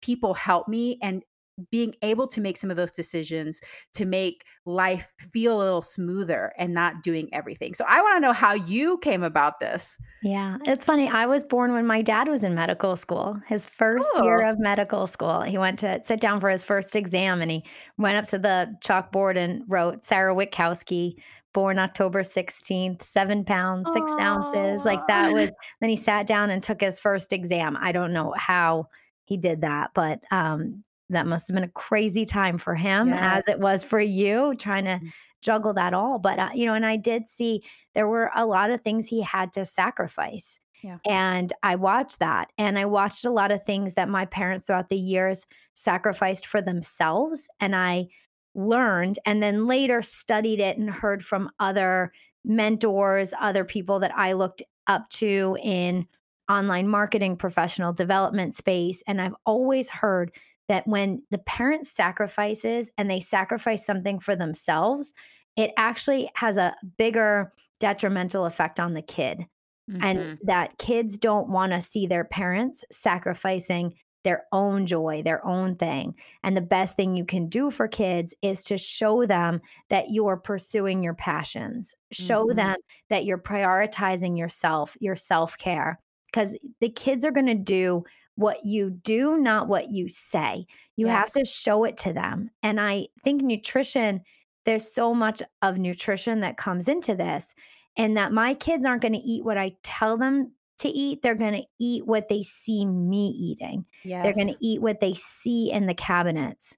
[0.00, 1.22] people help me and
[1.70, 3.60] being able to make some of those decisions
[3.94, 7.74] to make life feel a little smoother and not doing everything.
[7.74, 9.98] So I want to know how you came about this.
[10.22, 11.08] Yeah, it's funny.
[11.08, 14.24] I was born when my dad was in medical school, his first oh.
[14.24, 15.42] year of medical school.
[15.42, 17.64] He went to sit down for his first exam and he
[17.98, 21.16] went up to the chalkboard and wrote Sarah Witkowski,
[21.52, 24.84] born October 16th, seven pounds, six ounces.
[24.84, 27.76] Like that was, then he sat down and took his first exam.
[27.80, 28.88] I don't know how
[29.24, 33.20] he did that, but um, that must have been a crazy time for him yes.
[33.22, 35.12] as it was for you trying to mm.
[35.40, 37.62] juggle that all but uh, you know and i did see
[37.94, 40.98] there were a lot of things he had to sacrifice yeah.
[41.06, 44.88] and i watched that and i watched a lot of things that my parents throughout
[44.88, 48.06] the years sacrificed for themselves and i
[48.54, 52.12] learned and then later studied it and heard from other
[52.44, 56.06] mentors other people that i looked up to in
[56.50, 60.32] online marketing professional development space and i've always heard
[60.72, 65.12] that when the parent sacrifices and they sacrifice something for themselves,
[65.54, 69.44] it actually has a bigger detrimental effect on the kid.
[69.90, 70.02] Mm-hmm.
[70.02, 73.92] And that kids don't want to see their parents sacrificing
[74.24, 76.14] their own joy, their own thing.
[76.42, 80.38] And the best thing you can do for kids is to show them that you're
[80.38, 82.56] pursuing your passions, show mm-hmm.
[82.56, 82.76] them
[83.10, 86.00] that you're prioritizing yourself, your self care,
[86.32, 88.04] because the kids are going to do
[88.36, 90.66] what you do, not what you say.
[90.96, 91.16] You yes.
[91.16, 92.50] have to show it to them.
[92.62, 94.22] And I think nutrition,
[94.64, 97.54] there's so much of nutrition that comes into this,
[97.96, 101.20] and that my kids aren't going to eat what I tell them to eat.
[101.22, 103.84] They're going to eat what they see me eating.
[104.02, 104.24] Yes.
[104.24, 106.76] They're going to eat what they see in the cabinets.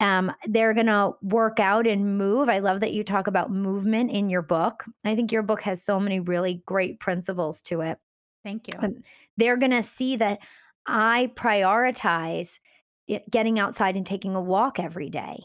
[0.00, 2.48] Um, they're going to work out and move.
[2.48, 4.84] I love that you talk about movement in your book.
[5.04, 7.98] I think your book has so many really great principles to it.
[8.42, 8.78] Thank you.
[8.80, 9.04] And
[9.36, 10.40] they're going to see that
[10.86, 12.58] I prioritize
[13.06, 15.44] it, getting outside and taking a walk every day.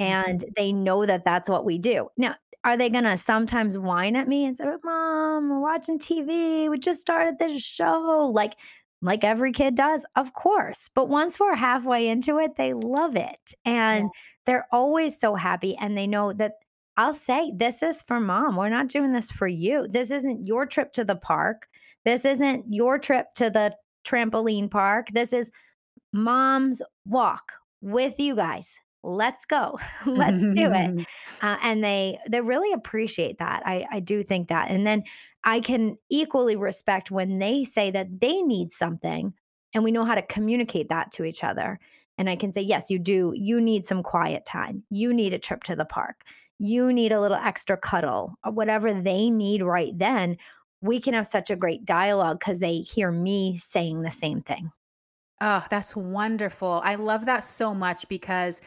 [0.00, 0.04] Mm-hmm.
[0.04, 0.52] And mm-hmm.
[0.56, 2.08] they know that that's what we do.
[2.16, 6.68] Now, are they going to sometimes whine at me and say, Mom, we're watching TV.
[6.68, 8.30] We just started this show.
[8.32, 8.54] Like,
[9.00, 10.90] like every kid does, of course.
[10.94, 13.54] But once we're halfway into it, they love it.
[13.64, 14.20] And yeah.
[14.46, 15.76] they're always so happy.
[15.76, 16.54] And they know that
[16.96, 18.56] I'll say, This is for mom.
[18.56, 19.86] We're not doing this for you.
[19.88, 21.68] This isn't your trip to the park.
[22.04, 25.08] This isn't your trip to the trampoline park.
[25.12, 25.50] This is
[26.12, 28.78] mom's walk with you guys.
[29.02, 29.78] Let's go.
[30.06, 31.06] Let's do it.
[31.40, 33.62] Uh, and they they really appreciate that.
[33.64, 34.70] I I do think that.
[34.70, 35.04] And then
[35.44, 39.32] I can equally respect when they say that they need something
[39.72, 41.78] and we know how to communicate that to each other.
[42.16, 43.32] And I can say, yes, you do.
[43.36, 44.82] You need some quiet time.
[44.90, 46.22] You need a trip to the park.
[46.58, 50.38] You need a little extra cuddle, or whatever they need right then
[50.80, 54.70] we can have such a great dialogue because they hear me saying the same thing.
[55.40, 56.80] Oh, that's wonderful.
[56.84, 58.60] I love that so much because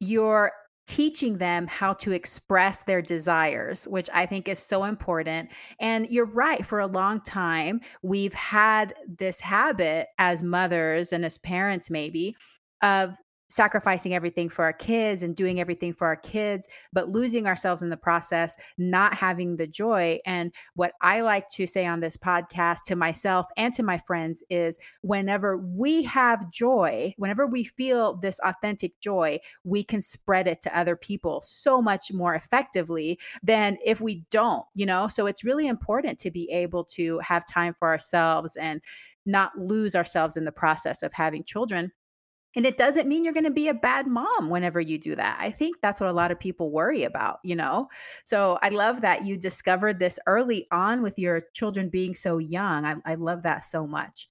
[0.00, 0.52] you're
[0.86, 5.50] teaching them how to express their desires, which I think is so important.
[5.80, 11.36] And you're right, for a long time, we've had this habit as mothers and as
[11.38, 12.34] parents, maybe,
[12.82, 13.16] of
[13.48, 17.90] sacrificing everything for our kids and doing everything for our kids, but losing ourselves in
[17.90, 20.18] the process, not having the joy.
[20.26, 24.42] And what I like to say on this podcast to myself and to my friends
[24.50, 30.62] is whenever we have joy, whenever we feel this authentic joy, we can spread it
[30.62, 35.08] to other people so much more effectively than if we don't, you know?
[35.08, 38.80] So it's really important to be able to have time for ourselves and
[39.26, 41.92] not lose ourselves in the process of having children
[42.56, 45.36] And it doesn't mean you're going to be a bad mom whenever you do that.
[45.38, 47.88] I think that's what a lot of people worry about, you know?
[48.24, 52.84] So I love that you discovered this early on with your children being so young.
[52.84, 54.28] I, I love that so much.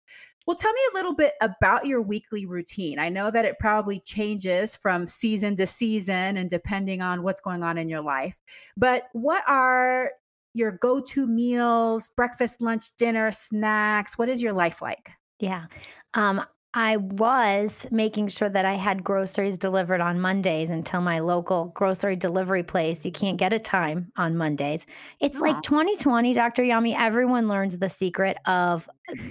[0.47, 2.99] Well, tell me a little bit about your weekly routine.
[2.99, 7.63] I know that it probably changes from season to season and depending on what's going
[7.63, 8.37] on in your life.
[8.77, 10.11] But what are
[10.53, 14.17] your go to meals, breakfast, lunch, dinner, snacks?
[14.17, 15.11] What is your life like?
[15.39, 15.65] Yeah.
[16.13, 21.71] Um, I was making sure that I had groceries delivered on Mondays until my local
[21.73, 23.05] grocery delivery place.
[23.05, 24.85] You can't get a time on Mondays.
[25.19, 26.63] It's like 2020, Dr.
[26.63, 26.95] Yami.
[26.99, 28.87] Everyone learns the secret of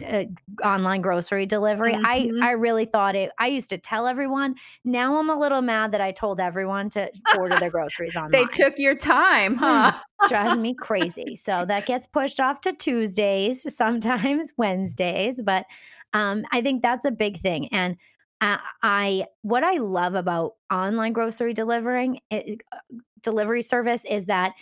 [0.07, 0.25] uh,
[0.65, 1.93] online grocery delivery.
[1.93, 2.43] Mm-hmm.
[2.43, 3.31] I I really thought it.
[3.39, 4.55] I used to tell everyone.
[4.85, 8.33] Now I'm a little mad that I told everyone to order their groceries online.
[8.33, 9.93] they took your time, huh?
[10.29, 11.37] Drives me crazy.
[11.37, 15.67] So that gets pushed off to Tuesdays, sometimes Wednesdays, but
[16.13, 17.69] um, I think that's a big thing.
[17.69, 17.97] And
[18.41, 22.79] I, I what I love about online grocery delivering it, uh,
[23.23, 24.53] delivery service is that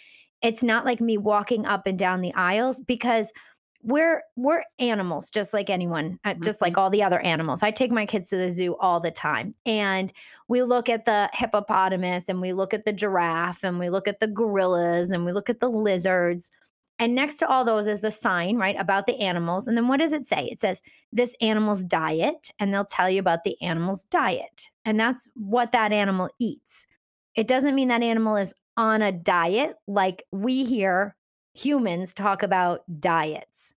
[0.43, 3.33] it's not like me walking up and down the aisles because
[3.85, 6.81] we're we're animals just like anyone uh, just like mm-hmm.
[6.81, 10.13] all the other animals i take my kids to the zoo all the time and
[10.49, 14.21] we look at the hippopotamus and we look at the giraffe and we look at
[14.21, 16.51] the gorillas and we look at the lizards
[16.99, 19.67] and next to all those is the sign, right, about the animals.
[19.67, 20.49] And then what does it say?
[20.51, 20.81] It says
[21.13, 24.71] this animal's diet, and they'll tell you about the animal's diet.
[24.85, 26.87] And that's what that animal eats.
[27.35, 31.17] It doesn't mean that animal is on a diet like we hear
[31.55, 33.73] humans talk about diets.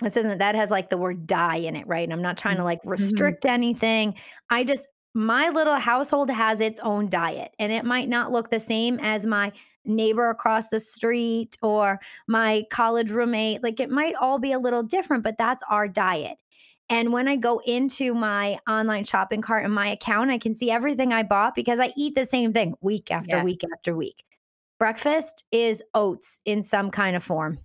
[0.00, 2.04] This isn't that has like the word die in it, right?
[2.04, 2.90] And I'm not trying to like mm-hmm.
[2.90, 3.54] restrict mm-hmm.
[3.54, 4.14] anything.
[4.50, 8.58] I just my little household has its own diet and it might not look the
[8.58, 9.52] same as my
[9.84, 13.62] neighbor across the street or my college roommate.
[13.62, 16.38] Like it might all be a little different, but that's our diet.
[16.88, 20.70] And when I go into my online shopping cart and my account, I can see
[20.70, 24.24] everything I bought because I eat the same thing week after week after week.
[24.78, 27.58] Breakfast is oats in some kind of form.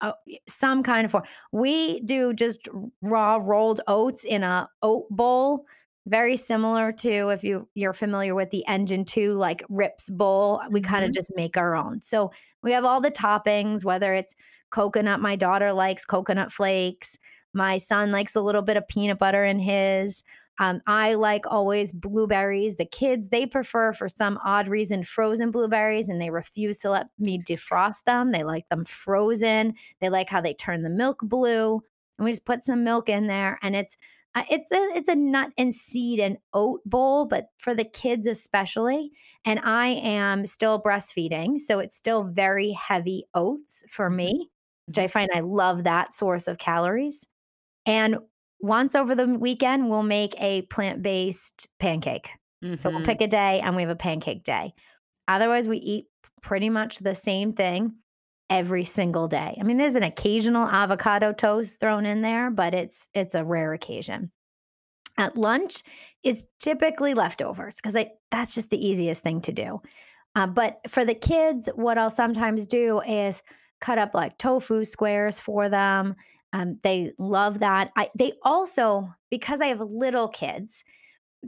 [0.00, 0.14] Oh,
[0.48, 1.24] some kind of form.
[1.52, 2.68] We do just
[3.02, 5.64] raw rolled oats in a oat bowl
[6.06, 10.80] very similar to if you you're familiar with the engine 2 like rips bowl we
[10.80, 10.90] mm-hmm.
[10.90, 12.30] kind of just make our own so
[12.62, 14.34] we have all the toppings whether it's
[14.70, 17.16] coconut my daughter likes coconut flakes
[17.54, 20.24] my son likes a little bit of peanut butter in his
[20.58, 26.08] um, i like always blueberries the kids they prefer for some odd reason frozen blueberries
[26.08, 30.40] and they refuse to let me defrost them they like them frozen they like how
[30.40, 31.80] they turn the milk blue
[32.18, 33.96] and we just put some milk in there and it's
[34.34, 38.26] uh, it's a it's a nut and seed and oat bowl, but for the kids
[38.26, 39.10] especially.
[39.44, 44.16] And I am still breastfeeding, so it's still very heavy oats for mm-hmm.
[44.16, 44.50] me,
[44.86, 45.12] which I mm-hmm.
[45.12, 47.28] find I love that source of calories.
[47.84, 48.16] And
[48.60, 52.30] once over the weekend, we'll make a plant based pancake.
[52.64, 52.76] Mm-hmm.
[52.76, 53.06] So we'll mm-hmm.
[53.06, 54.72] pick a day and we have a pancake day.
[55.28, 56.06] Otherwise, we eat
[56.42, 57.94] pretty much the same thing
[58.50, 59.56] every single day.
[59.58, 63.72] I mean, there's an occasional avocado toast thrown in there, but it's it's a rare
[63.72, 64.30] occasion.
[65.18, 65.82] At lunch
[66.22, 67.96] is typically leftovers because
[68.30, 69.80] that's just the easiest thing to do.
[70.34, 73.42] Uh, but for the kids, what I'll sometimes do is
[73.80, 76.14] cut up like tofu squares for them.
[76.54, 77.90] Um, they love that.
[77.96, 80.84] I, they also, because I have little kids,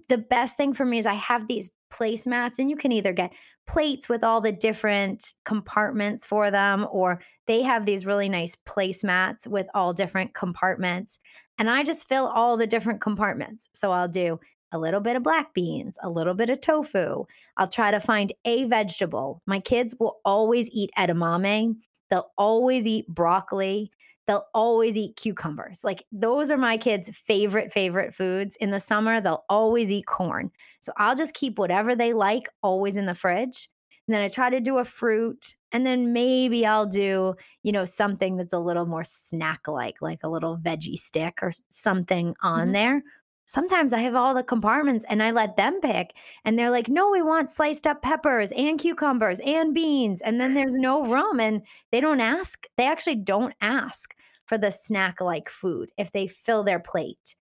[0.09, 3.33] the best thing for me is I have these placemats, and you can either get
[3.67, 9.47] plates with all the different compartments for them, or they have these really nice placemats
[9.47, 11.19] with all different compartments.
[11.59, 13.69] And I just fill all the different compartments.
[13.73, 14.39] So I'll do
[14.73, 17.25] a little bit of black beans, a little bit of tofu.
[17.57, 19.41] I'll try to find a vegetable.
[19.47, 21.77] My kids will always eat edamame.
[22.11, 23.93] They'll always eat broccoli
[24.27, 25.85] they'll always eat cucumbers.
[25.85, 28.57] Like those are my kids' favorite, favorite foods.
[28.57, 30.51] In the summer, they'll always eat corn.
[30.81, 33.69] So I'll just keep whatever they like always in the fridge.
[34.07, 35.55] And then I try to do a fruit.
[35.73, 40.21] And then maybe I'll do, you know, something that's a little more snack like, like
[40.23, 42.73] a little veggie stick or something on mm-hmm.
[42.73, 43.03] there
[43.47, 46.15] sometimes I have all the compartments and I let them pick.
[46.45, 50.21] And they're like, no, we want sliced up peppers and cucumbers and beans.
[50.23, 51.41] And then there's no room.
[51.41, 54.15] And they don't ask, they actually don't ask
[54.47, 57.37] for the snack like food if they fill their plate.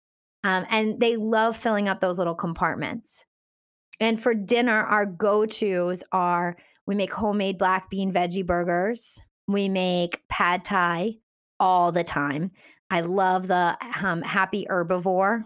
[0.42, 3.24] Um, and they love filling up those little compartments.
[4.00, 9.68] And for dinner, our go tos are we make homemade black bean veggie burgers, we
[9.68, 11.16] make pad thai
[11.58, 12.50] all the time.
[12.90, 15.44] I love the um, Happy Herbivore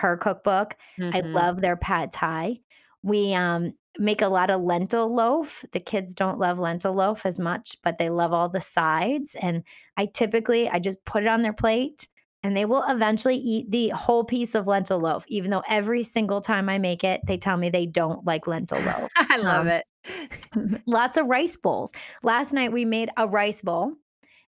[0.00, 0.76] her cookbook.
[0.98, 1.16] Mm-hmm.
[1.16, 2.60] I love their pad thai.
[3.02, 5.64] We um, make a lot of lentil loaf.
[5.72, 9.36] The kids don't love lentil loaf as much, but they love all the sides.
[9.40, 9.62] And
[9.96, 12.08] I typically I just put it on their plate.
[12.42, 16.40] and they will eventually eat the whole piece of lentil loaf, even though every single
[16.40, 19.10] time I make it, they tell me they don't like lentil loaf.
[19.16, 20.82] I love um, it.
[20.86, 21.92] lots of rice bowls.
[22.22, 23.92] Last night we made a rice bowl.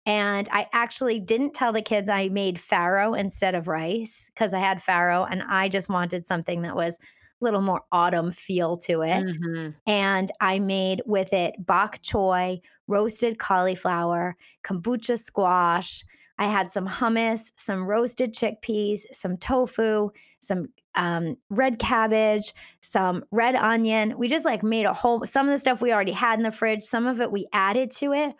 [0.08, 4.58] And I actually didn't tell the kids I made farro instead of rice because I
[4.58, 9.02] had farro and I just wanted something that was a little more autumn feel to
[9.02, 9.26] it.
[9.26, 9.70] Mm-hmm.
[9.86, 14.34] And I made with it bok choy, roasted cauliflower,
[14.64, 16.02] kabocha squash,
[16.38, 23.56] I had some hummus, some roasted chickpeas, some tofu, some um, red cabbage, some red
[23.56, 24.16] onion.
[24.16, 26.52] We just like made a whole, some of the stuff we already had in the
[26.52, 28.34] fridge, some of it we added to it.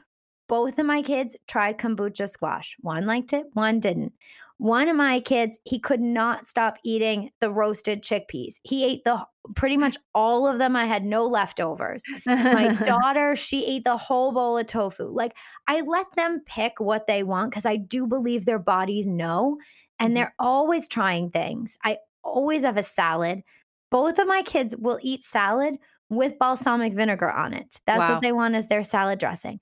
[0.48, 2.76] Both of my kids tried kabocha squash.
[2.80, 4.12] One liked it, one didn't.
[4.56, 8.56] One of my kids, he could not stop eating the roasted chickpeas.
[8.64, 9.24] He ate the
[9.54, 10.74] pretty much all of them.
[10.74, 12.02] I had no leftovers.
[12.26, 15.04] My daughter, she ate the whole bowl of tofu.
[15.04, 15.36] Like
[15.68, 19.58] I let them pick what they want because I do believe their bodies know
[20.00, 20.14] and mm-hmm.
[20.14, 21.76] they're always trying things.
[21.84, 23.42] I always have a salad.
[23.90, 25.76] Both of my kids will eat salad
[26.10, 27.80] with balsamic vinegar on it.
[27.86, 28.14] That's wow.
[28.14, 29.60] what they want as their salad dressing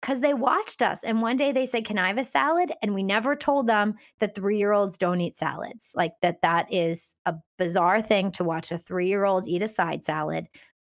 [0.00, 1.04] because they watched us.
[1.04, 2.72] And one day they said, Can I have a salad?
[2.82, 5.92] And we never told them that three year olds don't eat salads.
[5.94, 9.68] Like that, that is a bizarre thing to watch a three year old eat a
[9.68, 10.48] side salad.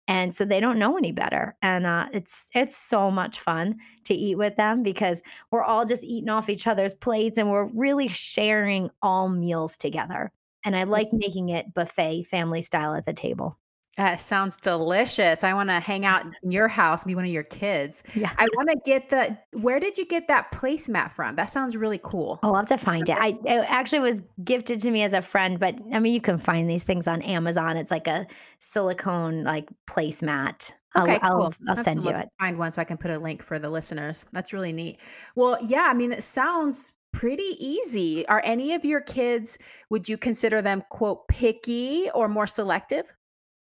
[0.09, 1.57] And so they don't know any better.
[1.63, 6.05] And uh, it's it's so much fun to eat with them because we're all just
[6.05, 10.33] eating off each other's plates and we're really sharing all meals together.
[10.65, 13.59] And I like making it buffet family style at the table.
[14.03, 15.45] That sounds delicious.
[15.45, 18.03] I want to hang out in your house, be one of your kids.
[18.17, 18.33] Yeah.
[18.37, 19.39] I want to get the.
[19.53, 21.37] Where did you get that placemat from?
[21.37, 22.41] That sounds really cool.
[22.43, 23.17] Oh, I'll have to find it.
[23.17, 26.37] I it actually was gifted to me as a friend, but I mean, you can
[26.37, 27.77] find these things on Amazon.
[27.77, 28.27] It's like a
[28.59, 30.75] silicone like placemat.
[30.97, 31.55] Okay, I'll, cool.
[31.69, 32.29] I'll, I'll send you it.
[32.41, 34.27] Find one so I can put a link for the listeners.
[34.33, 34.99] That's really neat.
[35.37, 38.27] Well, yeah, I mean, it sounds pretty easy.
[38.27, 39.59] Are any of your kids?
[39.91, 43.15] Would you consider them quote picky or more selective?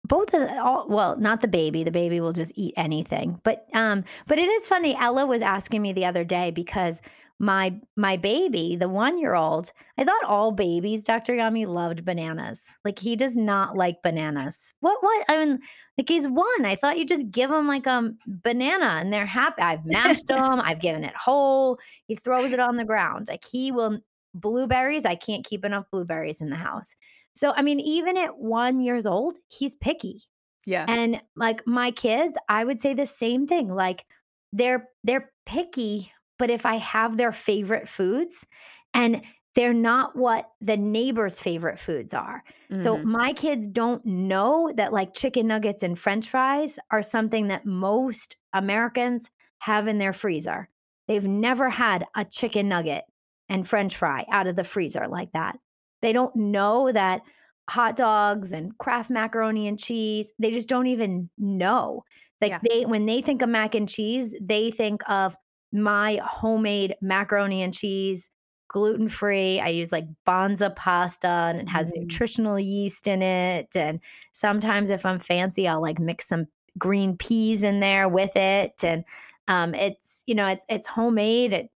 [0.07, 3.39] Both of all well not the baby the baby will just eat anything.
[3.43, 7.01] But um but it is funny ella was asking me the other day because
[7.39, 12.61] my my baby the one year old i thought all babies dr yami loved bananas.
[12.85, 14.73] Like he does not like bananas.
[14.79, 15.25] What what?
[15.29, 15.59] I mean
[15.97, 16.65] like he's one.
[16.65, 19.61] I thought you just give him like a banana and they're happy.
[19.61, 21.79] I've mashed them i've given it whole.
[22.07, 23.27] He throws it on the ground.
[23.27, 23.99] Like he will
[24.33, 26.95] blueberries i can't keep enough blueberries in the house
[27.37, 30.23] so, I mean, even at one years old, he's picky.
[30.65, 30.85] Yeah.
[30.87, 33.73] And like my kids, I would say the same thing.
[33.73, 34.05] Like
[34.51, 38.45] they're they're picky, but if I have their favorite foods
[38.93, 39.21] and
[39.55, 42.43] they're not what the neighbor's favorite foods are.
[42.71, 42.83] Mm-hmm.
[42.83, 47.65] So my kids don't know that like chicken nuggets and french fries are something that
[47.65, 49.29] most Americans
[49.59, 50.69] have in their freezer.
[51.07, 53.05] They've never had a chicken nugget
[53.47, 55.57] and french fry out of the freezer like that.
[56.01, 57.21] They don't know that
[57.69, 62.03] hot dogs and Kraft macaroni and cheese, they just don't even know.
[62.41, 62.59] Like yeah.
[62.67, 65.35] they when they think of mac and cheese, they think of
[65.71, 68.29] my homemade macaroni and cheese,
[68.67, 69.59] gluten free.
[69.59, 71.93] I use like Banza pasta and it has mm.
[71.95, 73.75] nutritional yeast in it.
[73.75, 73.99] And
[74.31, 76.45] sometimes if I'm fancy, I'll like mix some
[76.77, 78.83] green peas in there with it.
[78.83, 79.03] And
[79.47, 81.53] um, it's, you know, it's it's homemade.
[81.53, 81.69] It,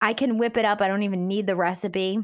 [0.00, 0.80] I can whip it up.
[0.80, 2.20] I don't even need the recipe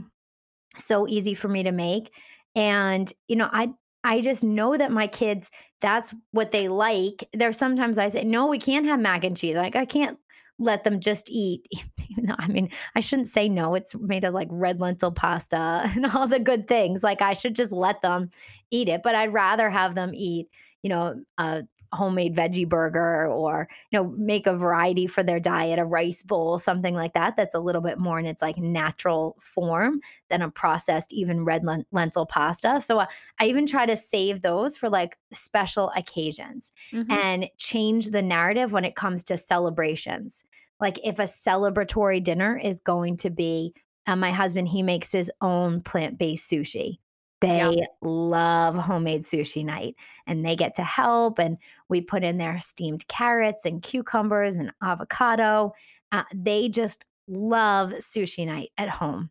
[0.76, 2.10] so easy for me to make
[2.54, 3.68] and you know i
[4.04, 5.50] i just know that my kids
[5.80, 7.28] that's what they like.
[7.32, 9.56] There's sometimes i say no we can't have mac and cheese.
[9.56, 10.18] Like i can't
[10.58, 11.66] let them just eat
[12.18, 15.56] No, i mean i shouldn't say no it's made of like red lentil pasta
[15.96, 18.30] and all the good things like i should just let them
[18.70, 20.48] eat it but i'd rather have them eat
[20.82, 25.78] you know a homemade veggie burger or you know make a variety for their diet
[25.78, 29.36] a rice bowl something like that that's a little bit more in its like natural
[29.40, 31.62] form than a processed even red
[31.92, 33.06] lentil pasta so uh,
[33.40, 37.10] i even try to save those for like special occasions mm-hmm.
[37.12, 40.44] and change the narrative when it comes to celebrations
[40.80, 43.74] like if a celebratory dinner is going to be
[44.06, 46.98] uh, my husband he makes his own plant-based sushi
[47.42, 47.88] they yep.
[48.02, 49.96] love homemade sushi night
[50.28, 51.40] and they get to help.
[51.40, 51.58] And
[51.92, 55.72] we put in their steamed carrots and cucumbers and avocado.
[56.10, 59.30] Uh, they just love sushi night at home.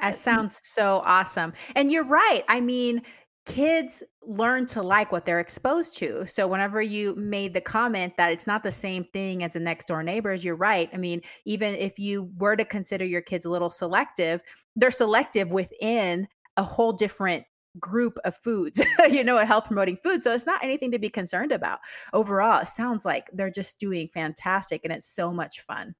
[0.00, 1.52] That sounds so awesome.
[1.76, 2.42] And you're right.
[2.48, 3.02] I mean,
[3.44, 6.26] kids learn to like what they're exposed to.
[6.26, 9.88] So whenever you made the comment that it's not the same thing as the next
[9.88, 10.88] door neighbors, you're right.
[10.94, 14.40] I mean, even if you were to consider your kids a little selective,
[14.74, 17.44] they're selective within a whole different
[17.78, 20.22] group of foods, you know, a health promoting food.
[20.22, 21.80] So it's not anything to be concerned about.
[22.12, 25.94] Overall, it sounds like they're just doing fantastic and it's so much fun.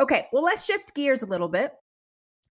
[0.00, 1.72] Okay, well, let's shift gears a little bit.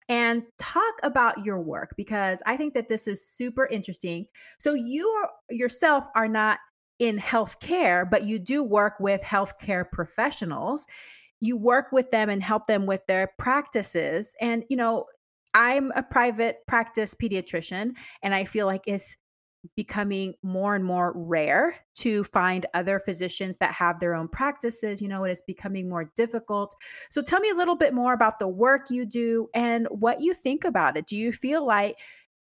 [0.09, 4.25] and talk about your work because I think that this is super interesting.
[4.59, 6.59] So, you are, yourself are not
[6.99, 10.85] in healthcare, but you do work with healthcare professionals.
[11.39, 14.35] You work with them and help them with their practices.
[14.41, 15.05] And, you know,
[15.53, 19.15] I'm a private practice pediatrician, and I feel like it's
[19.75, 25.01] becoming more and more rare to find other physicians that have their own practices.
[25.01, 26.75] You know, it is becoming more difficult.
[27.09, 30.33] So tell me a little bit more about the work you do and what you
[30.33, 31.05] think about it.
[31.05, 31.99] Do you feel like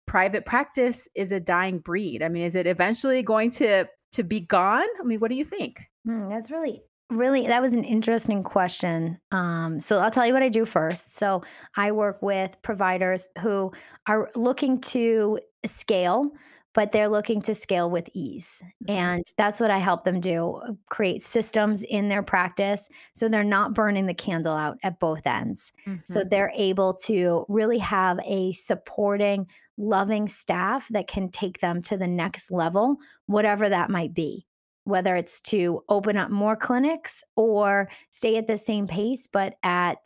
[0.06, 2.22] private practice is a dying breed?
[2.22, 4.88] I mean, is it eventually going to to be gone?
[5.00, 5.84] I mean, what do you think?
[6.08, 6.82] Mm, that's really
[7.12, 11.14] really that was an interesting question um, so i'll tell you what i do first
[11.14, 11.44] so
[11.76, 13.72] i work with providers who
[14.08, 16.32] are looking to scale
[16.76, 18.62] but they're looking to scale with ease.
[18.84, 18.92] Mm-hmm.
[18.92, 23.44] And that's what I help them do uh, create systems in their practice so they're
[23.44, 25.72] not burning the candle out at both ends.
[25.88, 26.02] Mm-hmm.
[26.04, 29.48] So they're able to really have a supporting,
[29.78, 34.46] loving staff that can take them to the next level, whatever that might be.
[34.86, 39.98] Whether it's to open up more clinics or stay at the same pace, but at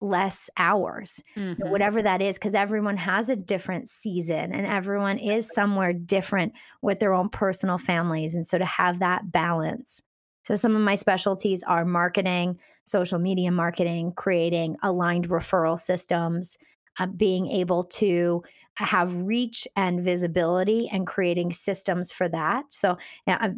[0.00, 1.70] less hours, mm-hmm.
[1.70, 7.00] whatever that is, because everyone has a different season and everyone is somewhere different with
[7.00, 8.34] their own personal families.
[8.34, 10.00] And so to have that balance.
[10.44, 16.56] So some of my specialties are marketing, social media marketing, creating aligned referral systems,
[16.98, 18.42] uh, being able to
[18.76, 22.64] have reach and visibility and creating systems for that.
[22.70, 22.96] So
[23.26, 23.48] yeah,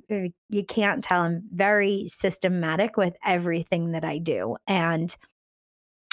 [0.49, 4.57] you can't tell I'm very systematic with everything that I do.
[4.67, 5.15] And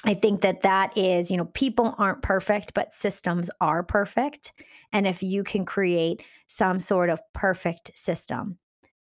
[0.06, 4.54] I think that that is, you know, people aren't perfect, but systems are perfect.
[4.94, 8.58] And if you can create some sort of perfect system.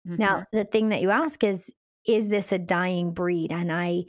[0.08, 0.22] Mm-hmm.
[0.22, 1.72] Now, the thing that you ask is,
[2.08, 3.52] is this a dying breed?
[3.52, 4.06] And I,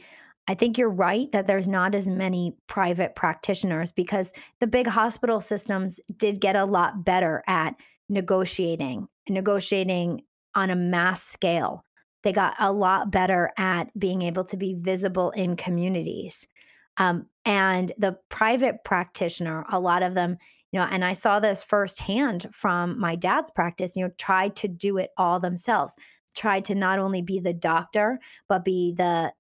[0.49, 5.41] I think you're right that there's not as many private practitioners because the big hospital
[5.41, 7.75] systems did get a lot better at
[8.09, 10.23] negotiating, negotiating
[10.55, 11.85] on a mass scale.
[12.23, 16.47] They got a lot better at being able to be visible in communities.
[16.97, 20.39] Um, and the private practitioner, a lot of them,
[20.73, 24.69] you know, and I saw this firsthand from my dad's practice, you know, tried to
[24.69, 25.95] do it all themselves,
[26.35, 28.19] tried to not only be the doctor,
[28.49, 29.33] but be the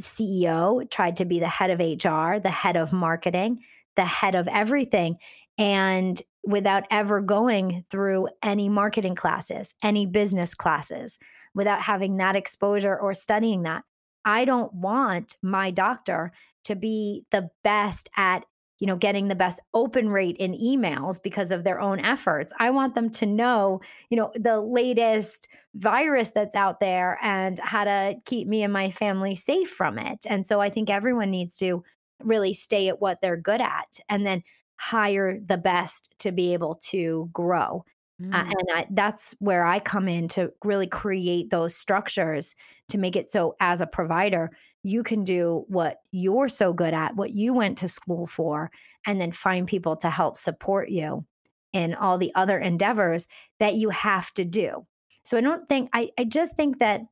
[0.00, 3.60] CEO, tried to be the head of HR, the head of marketing,
[3.96, 5.16] the head of everything.
[5.58, 11.18] And without ever going through any marketing classes, any business classes,
[11.54, 13.82] without having that exposure or studying that.
[14.24, 16.32] I don't want my doctor
[16.64, 18.44] to be the best at
[18.78, 22.52] you know getting the best open rate in emails because of their own efforts.
[22.58, 27.84] I want them to know you know the latest virus that's out there and how
[27.84, 30.24] to keep me and my family safe from it.
[30.26, 31.82] And so i think everyone needs to
[32.22, 34.42] really stay at what they're good at and then
[34.76, 37.84] hire the best to be able to grow.
[38.20, 38.34] Mm.
[38.34, 42.56] uh, and I, that's where i come in to really create those structures
[42.88, 44.50] to make it so as a provider
[44.82, 48.70] you can do what you're so good at, what you went to school for,
[49.06, 51.24] and then find people to help support you
[51.72, 53.26] in all the other endeavors
[53.58, 54.86] that you have to do.
[55.24, 57.02] So I don't think, I, I just think that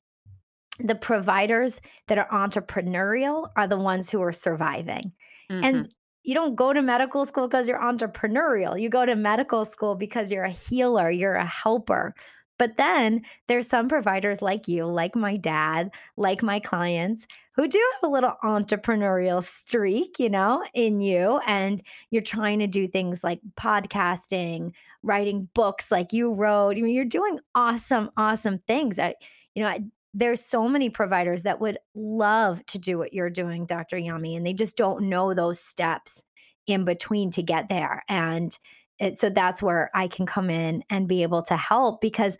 [0.78, 5.12] the providers that are entrepreneurial are the ones who are surviving.
[5.50, 5.64] Mm-hmm.
[5.64, 5.88] And
[6.22, 8.80] you don't go to medical school because you're entrepreneurial.
[8.80, 12.14] You go to medical school because you're a healer, you're a helper.
[12.58, 17.82] But then there's some providers like you, like my dad, like my clients, who do
[17.94, 21.40] have a little entrepreneurial streak, you know, in you.
[21.46, 26.76] And you're trying to do things like podcasting, writing books like you wrote.
[26.76, 28.98] I mean, you're doing awesome, awesome things.
[28.98, 29.14] I,
[29.54, 29.80] you know, I,
[30.12, 33.96] there's so many providers that would love to do what you're doing, Dr.
[33.96, 36.22] Yami, and they just don't know those steps
[36.66, 38.02] in between to get there.
[38.08, 38.58] And
[38.98, 42.38] it, so that's where I can come in and be able to help because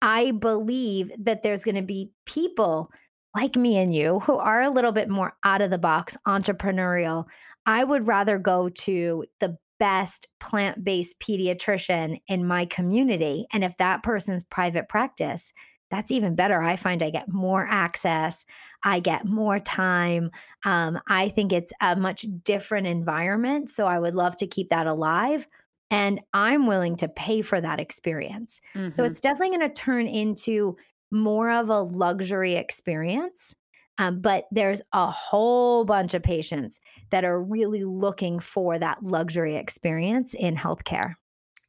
[0.00, 2.90] I believe that there's going to be people
[3.34, 7.24] like me and you who are a little bit more out of the box, entrepreneurial.
[7.66, 13.46] I would rather go to the best plant based pediatrician in my community.
[13.52, 15.52] And if that person's private practice,
[15.90, 16.60] that's even better.
[16.60, 18.44] I find I get more access,
[18.84, 20.30] I get more time.
[20.64, 23.70] Um, I think it's a much different environment.
[23.70, 25.46] So I would love to keep that alive
[25.90, 28.60] and I'm willing to pay for that experience.
[28.74, 28.92] Mm-hmm.
[28.92, 30.76] So it's definitely going to turn into
[31.10, 33.54] more of a luxury experience.
[33.98, 36.80] Um, but there's a whole bunch of patients
[37.10, 41.14] that are really looking for that luxury experience in healthcare.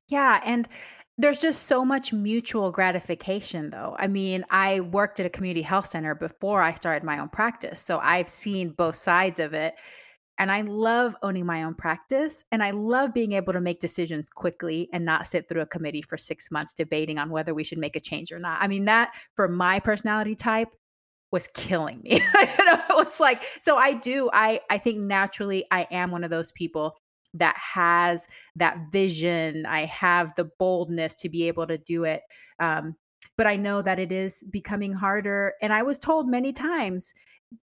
[0.09, 0.39] Yeah.
[0.43, 0.67] And
[1.17, 3.95] there's just so much mutual gratification, though.
[3.97, 7.81] I mean, I worked at a community health center before I started my own practice.
[7.81, 9.75] So I've seen both sides of it
[10.39, 12.45] and I love owning my own practice.
[12.51, 16.01] And I love being able to make decisions quickly and not sit through a committee
[16.01, 18.61] for six months debating on whether we should make a change or not.
[18.61, 20.69] I mean, that for my personality type
[21.31, 22.11] was killing me.
[22.23, 26.51] it was like, so I do, I I think naturally I am one of those
[26.53, 26.95] people
[27.35, 29.65] that has that vision.
[29.65, 32.23] I have the boldness to be able to do it.
[32.59, 32.95] Um,
[33.37, 35.53] but I know that it is becoming harder.
[35.61, 37.13] And I was told many times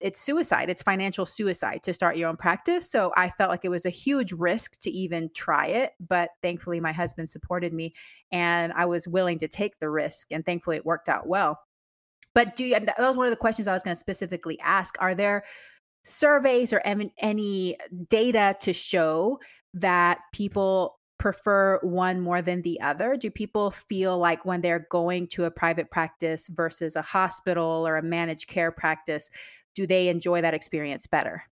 [0.01, 2.91] it's suicide, it's financial suicide to start your own practice.
[2.91, 5.93] So I felt like it was a huge risk to even try it.
[6.01, 7.95] But thankfully, my husband supported me
[8.33, 10.29] and I was willing to take the risk.
[10.31, 11.59] And thankfully, it worked out well.
[12.35, 14.97] But do you, that was one of the questions I was going to specifically ask.
[15.01, 15.45] Are there
[16.03, 16.83] surveys or
[17.19, 17.77] any
[18.09, 19.41] data to show
[19.75, 20.37] that mm-hmm.
[20.37, 23.17] people prefer one more than the other?
[23.17, 27.97] Do people feel like when they're going to a private practice versus a hospital or
[27.97, 29.31] a managed care practice,
[29.75, 31.45] do they enjoy that experience better?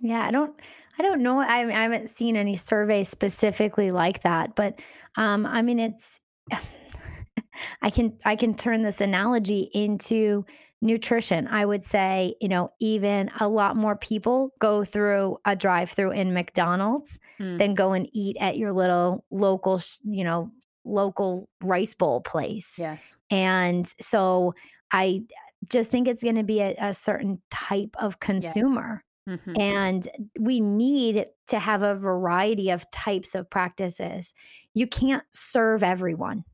[0.00, 0.58] Yeah, I don't
[0.98, 1.38] I don't know.
[1.38, 4.80] I, I haven't seen any surveys specifically like that, but
[5.16, 6.20] um I mean it's
[7.82, 10.44] I can I can turn this analogy into
[10.80, 11.48] nutrition.
[11.48, 16.32] I would say, you know, even a lot more people go through a drive-through in
[16.32, 17.58] McDonald's mm.
[17.58, 20.52] than go and eat at your little local, you know,
[20.84, 22.78] local rice bowl place.
[22.78, 23.16] Yes.
[23.30, 24.54] And so
[24.92, 25.22] I
[25.70, 29.04] just think it's going to be a, a, certain type of consumer.
[29.26, 29.38] Yes.
[29.38, 29.60] Mm-hmm.
[29.60, 30.08] And
[30.38, 34.34] we need to have a variety of types of practices.
[34.72, 36.44] You can't serve everyone.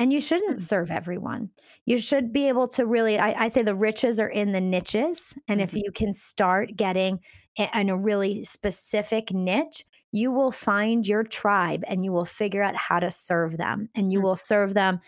[0.00, 0.62] And you shouldn't mm.
[0.62, 1.50] serve everyone.
[1.84, 5.34] You should be able to really, I, I say the riches are in the niches.
[5.46, 5.64] And mm-hmm.
[5.64, 7.20] if you can start getting
[7.56, 12.74] in a really specific niche, you will find your tribe and you will figure out
[12.74, 13.90] how to serve them.
[13.94, 14.28] And you mm-hmm.
[14.28, 15.00] will serve them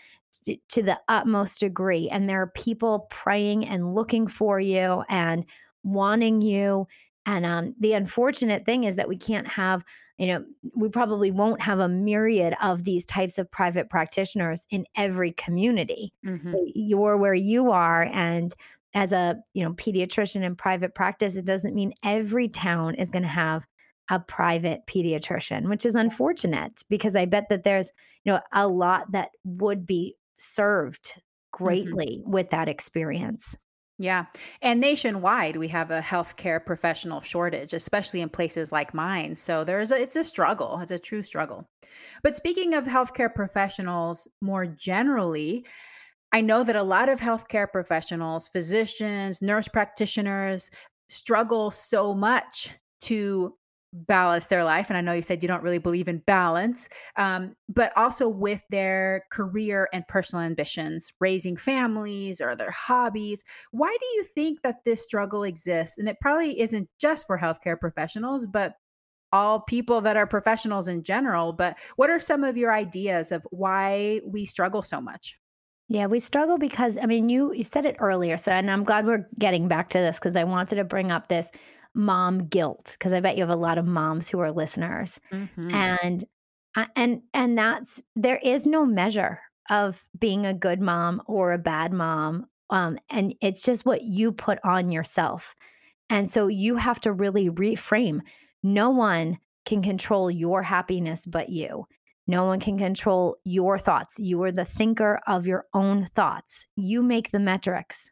[0.45, 2.07] to, to the utmost degree.
[2.09, 5.43] And there are people praying and looking for you and
[5.83, 6.87] wanting you.
[7.25, 9.83] And um, the unfortunate thing is that we can't have
[10.17, 10.45] you know,
[10.75, 16.13] we probably won't have a myriad of these types of private practitioners in every community.
[16.25, 16.53] Mm-hmm.
[16.75, 18.03] You're where you are.
[18.11, 18.53] And
[18.93, 23.23] as a, you know, pediatrician in private practice, it doesn't mean every town is going
[23.23, 23.65] to have
[24.11, 27.91] a private pediatrician, which is unfortunate because I bet that there's,
[28.23, 31.63] you know, a lot that would be served mm-hmm.
[31.63, 32.31] greatly mm-hmm.
[32.31, 33.55] with that experience.
[34.03, 34.25] Yeah.
[34.61, 39.33] And nationwide, we have a healthcare professional shortage, especially in places like mine.
[39.33, 40.77] So there's a, it's a struggle.
[40.81, 41.69] It's a true struggle.
[42.21, 45.65] But speaking of healthcare professionals more generally,
[46.33, 50.69] I know that a lot of healthcare professionals, physicians, nurse practitioners
[51.07, 52.71] struggle so much
[53.03, 53.55] to
[53.93, 57.55] balance their life and i know you said you don't really believe in balance um,
[57.69, 64.05] but also with their career and personal ambitions raising families or their hobbies why do
[64.15, 65.97] you think that this struggle exists?
[65.97, 68.75] And it probably isn't just for healthcare professionals but
[69.31, 73.45] all people that are professionals in general but what are some of your ideas of
[73.51, 75.37] why we struggle so much?
[75.89, 79.05] Yeah, we struggle because I mean you you said it earlier, so and I'm glad
[79.05, 81.51] we're getting back to this because I wanted to bring up this
[81.95, 85.19] mom guilt because I bet you have a lot of moms who are listeners.
[85.31, 85.73] Mm-hmm.
[85.73, 86.23] And
[86.95, 89.39] and and that's there is no measure
[89.69, 94.31] of being a good mom or a bad mom um, and it's just what you
[94.31, 95.55] put on yourself.
[96.09, 98.21] And so you have to really reframe.
[98.63, 101.85] No one can control your happiness but you.
[102.25, 104.17] No one can control your thoughts.
[104.17, 106.65] You are the thinker of your own thoughts.
[106.75, 108.09] You make the metrics.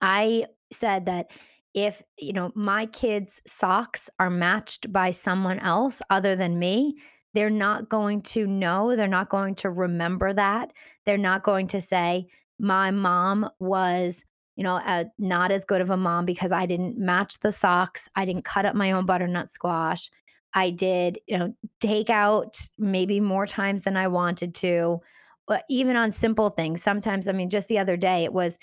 [0.00, 1.30] I said that
[1.74, 6.96] if you know my kids socks are matched by someone else other than me
[7.34, 10.72] they're not going to know they're not going to remember that.
[11.04, 12.26] They're not going to say
[12.58, 14.24] my mom was
[14.56, 18.08] you know a, not as good of a mom because i didn't match the socks
[18.16, 20.10] i didn't cut up my own butternut squash
[20.52, 25.00] i did you know take out maybe more times than i wanted to.
[25.48, 28.58] But even on simple things sometimes i mean just the other day it was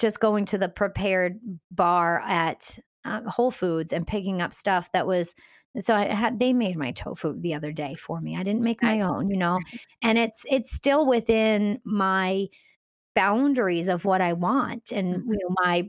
[0.00, 1.38] just going to the prepared
[1.70, 5.34] bar at uh, Whole Foods and picking up stuff that was
[5.78, 8.36] so I had they made my tofu the other day for me.
[8.36, 9.60] I didn't make my own, you know.
[10.02, 12.46] And it's it's still within my
[13.14, 15.32] boundaries of what I want and mm-hmm.
[15.32, 15.88] you know my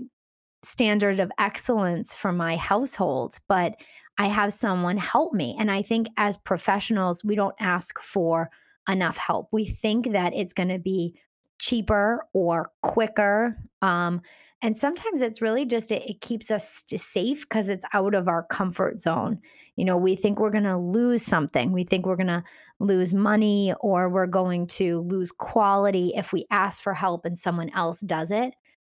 [0.64, 3.76] standard of excellence for my household, but
[4.18, 5.55] I have someone help me.
[5.57, 8.51] And I think as professionals, we don't ask for
[8.88, 9.47] enough help.
[9.51, 11.16] We think that it's going to be
[11.62, 13.55] cheaper or quicker.
[13.82, 14.22] Um,
[14.64, 18.43] and sometimes it's really just it, it keeps us safe because it's out of our
[18.43, 19.39] comfort zone.
[19.76, 21.72] You know, we think we're going to lose something.
[21.72, 22.43] We think we're going to
[22.80, 27.70] lose money or we're going to lose quality if we ask for help and someone
[27.76, 28.53] else does it.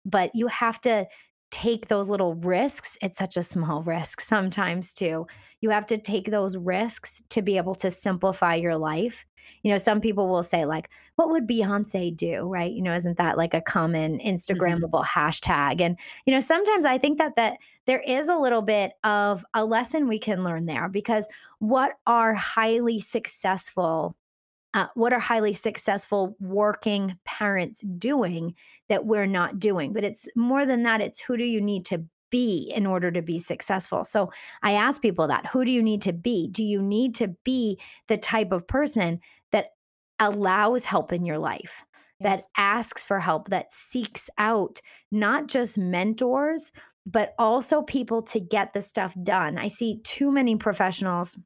[0.06, 1.08] But you have to
[1.52, 2.98] take those little risks.
[3.02, 5.28] It's such a small risk sometimes, too.
[5.62, 9.26] You have to take those risks to be able to simplify your life.
[9.64, 12.48] You know, some people will say, like, what would Beyonce do?
[12.48, 12.72] Right.
[12.72, 14.20] You know, isn't that like a common
[15.04, 15.20] Mm-hmm.
[15.20, 15.82] Hashtag?
[15.82, 19.66] And, you know, sometimes I think that that there is a little bit of a
[19.66, 21.28] lesson we can learn there because
[21.60, 24.16] what are highly successful
[24.74, 28.56] uh, what are highly successful working parents doing
[28.88, 32.02] that we're not doing but it's more than that it's who do you need to
[32.32, 34.04] be in order to be successful.
[34.04, 34.32] So
[34.64, 36.48] i ask people that who do you need to be?
[36.50, 39.20] Do you need to be the type of person
[39.52, 39.68] that
[40.20, 41.84] allows help in your life
[42.20, 46.72] that asks for help that seeks out not just mentors
[47.08, 49.58] but also people to get the stuff done?
[49.58, 51.38] I see too many professionals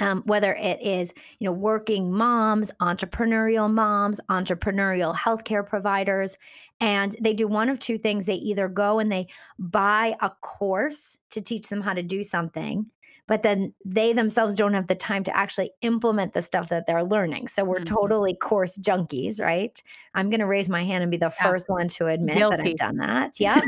[0.00, 6.36] um, whether it is you know working moms entrepreneurial moms entrepreneurial healthcare providers
[6.80, 8.26] and they do one of two things.
[8.26, 9.28] They either go and they
[9.58, 12.86] buy a course to teach them how to do something
[13.28, 17.04] but then they themselves don't have the time to actually implement the stuff that they're
[17.04, 17.84] learning so we're Mhm.
[17.84, 19.82] totally course junkies right
[20.14, 21.52] i'm going to raise my hand and be the Yeah.
[21.52, 23.62] first one to admit that i've done that yeah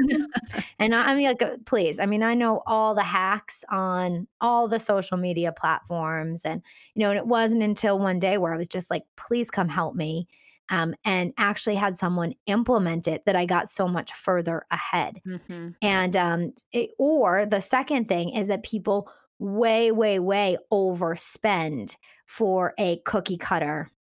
[0.79, 1.99] and I, I mean, like, uh, please.
[1.99, 6.63] I mean, I know all the hacks on all the social media platforms, and
[6.95, 9.69] you know, and it wasn't until one day where I was just like, "Please come
[9.69, 10.29] help me,"
[10.71, 15.21] um, and actually had someone implement it that I got so much further ahead.
[15.25, 15.77] Mhm.
[15.83, 22.75] And um, it, or the second thing is that people way, way, way overspend for
[22.79, 23.91] a cookie cutter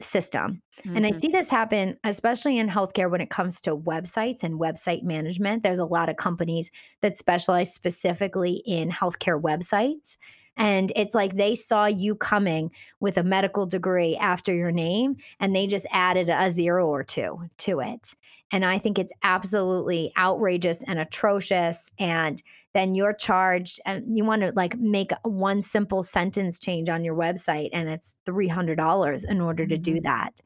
[0.00, 0.60] system.
[0.94, 1.20] And I Mhm.
[1.20, 5.62] see this happen, especially in healthcare when it comes to websites and website management.
[5.62, 6.70] There's a lot of companies
[7.00, 10.16] that specialize specifically in healthcare websites.
[10.56, 12.70] And it's like they saw you coming
[13.00, 17.48] with a medical degree after your name and they just added a zero or two
[17.58, 18.14] to it.
[18.52, 21.90] And I think it's absolutely outrageous and atrocious.
[21.98, 22.42] And
[22.72, 27.16] then you're charged and you want to like make one simple sentence change on your
[27.16, 30.02] website and it's $300 in order to do Mhm.
[30.02, 30.40] that.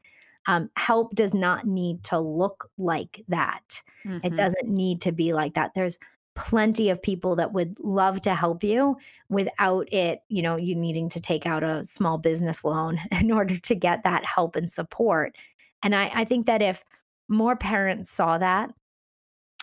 [0.47, 3.83] Um, help does not need to look like that.
[4.23, 4.35] It Mhm.
[4.35, 5.73] doesn't need to be like that.
[5.75, 5.99] There's
[6.35, 8.95] plenty of people that would love to help you
[9.29, 13.57] without it, you know, you needing to take out a small business loan in order
[13.59, 15.35] to get that help and support.
[15.83, 16.83] And I, I think that if
[17.29, 18.73] more parents saw that,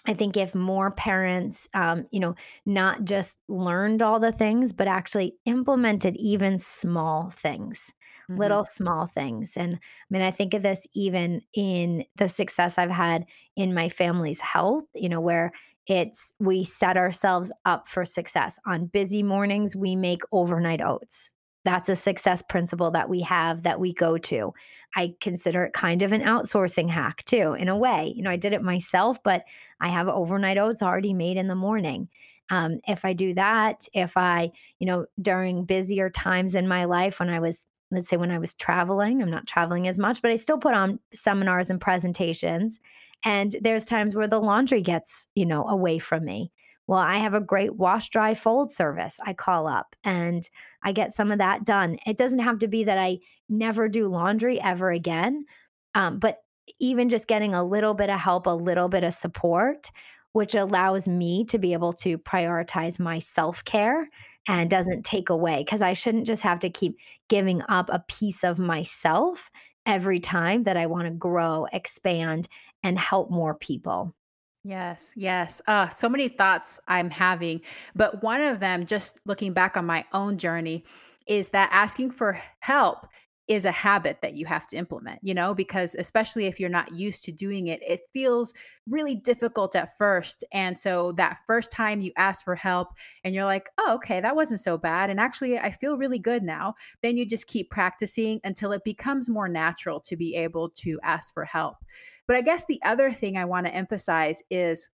[0.06, 4.86] I think if more parents, um, you know, not just learned all the things, but
[4.86, 7.92] actually implemented even small things,
[8.28, 8.56] Mhm.
[8.56, 9.56] little small things.
[9.56, 9.78] And I
[10.10, 14.84] mean, I think of this even in the success I've had in my family's health,
[14.94, 15.50] you know, where
[15.88, 18.58] it's we set ourselves up for success.
[18.66, 21.32] On busy mornings, we make overnight oats.
[21.66, 24.54] That's a success principle that we have that we go to.
[24.94, 28.12] I consider it kind of an outsourcing hack too, in a way.
[28.14, 29.44] You know, I did it myself, but
[29.80, 32.08] I have overnight oats already made in the morning.
[32.50, 37.18] Um, if I do that, if I, you know, during busier times in my life
[37.18, 40.30] when I was, let's say, when I was traveling, I'm not traveling as much, but
[40.30, 42.78] I still put on seminars and presentations.
[43.24, 46.52] And there's times where the laundry gets, you know, away from me.
[46.86, 49.18] Well, I have a great wash, dry, fold service.
[49.24, 50.48] I call up and
[50.84, 51.98] I get some of that done.
[52.06, 53.18] It doesn't have to be that I
[53.48, 55.44] never do laundry ever again.
[55.94, 56.38] Um, but
[56.78, 59.90] even just getting a little bit of help, a little bit of support,
[60.32, 64.06] which allows me to be able to prioritize my self care
[64.48, 66.96] and doesn't take away because I shouldn't just have to keep
[67.28, 69.50] giving up a piece of myself
[69.86, 72.48] every time that I want to grow, expand,
[72.82, 74.14] and help more people.
[74.66, 75.62] Yes, yes.
[75.68, 77.60] Uh, so many thoughts I'm having,
[77.94, 80.82] but one of them, just looking back on my own journey,
[81.28, 83.06] is that asking for help
[83.48, 86.92] is a habit that you have to implement, you know, because especially if you're not
[86.92, 88.52] used to doing it, it feels
[88.88, 90.42] really difficult at first.
[90.52, 92.88] And so that first time you ask for help
[93.22, 95.10] and you're like, oh, okay, that wasn't so bad.
[95.10, 96.74] And actually, I feel really good now.
[97.02, 101.32] Then you just keep practicing until it becomes more natural to be able to ask
[101.32, 101.76] for help.
[102.26, 104.88] But I guess the other thing I want to emphasize is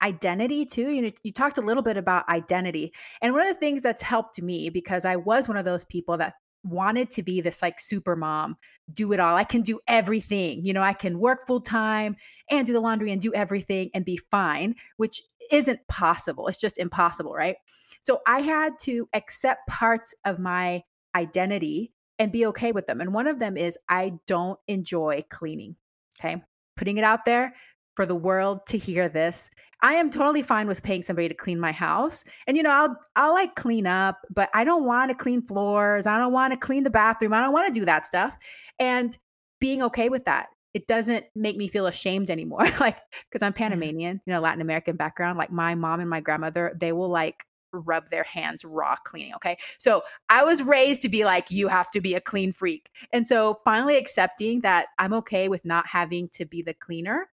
[0.00, 0.90] identity too.
[0.90, 2.92] You know, you talked a little bit about identity.
[3.20, 6.16] And one of the things that's helped me because I was one of those people
[6.18, 6.34] that
[6.64, 8.56] wanted to be this like super mom,
[8.92, 9.36] do it all.
[9.36, 10.64] I can do everything.
[10.64, 12.16] You know, I can work full time
[12.50, 16.48] and do the laundry and do everything and be fine, which isn't possible.
[16.48, 17.56] It's just impossible, right?
[18.00, 20.82] So I had to accept parts of my
[21.14, 23.00] identity and be okay with them.
[23.00, 25.76] And one of them is I don't enjoy cleaning.
[26.18, 26.42] Okay.
[26.76, 27.54] Putting it out there
[27.98, 29.50] for the world to hear this.
[29.82, 32.22] I am totally fine with paying somebody to clean my house.
[32.46, 36.06] And you know, I'll I'll like clean up, but I don't want to clean floors.
[36.06, 37.32] I don't want to clean the bathroom.
[37.32, 38.38] I don't want to do that stuff.
[38.78, 39.18] And
[39.58, 40.46] being okay with that.
[40.74, 42.68] it doesn't make me feel ashamed anymore.
[42.80, 43.64] like, because I'm mm-hmm.
[43.64, 45.36] Panamanian, you know, Latin American background.
[45.36, 49.34] Like my mom and my grandmother, they will like rub their hands raw cleaning.
[49.34, 49.56] Okay.
[49.78, 52.90] So I was raised to be like, you have to be a clean freak.
[53.12, 57.28] And so finally accepting that I'm okay with not having to be the cleaner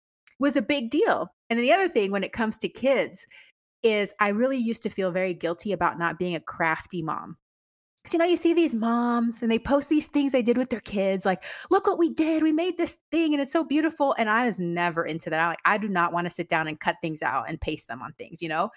[0.43, 1.33] was a big deal.
[1.49, 3.27] And then the other thing when it comes to kids
[3.83, 7.37] is I really used to feel very guilty about not being a crafty mom.
[8.11, 10.81] You know, you see these moms and they post these things they did with their
[10.81, 12.43] kids, like, look what we did.
[12.43, 14.13] We made this thing and it's so beautiful.
[14.19, 15.41] And I was never into that.
[15.41, 17.87] I like, I do not want to sit down and cut things out and paste
[17.87, 18.71] them on things, you know?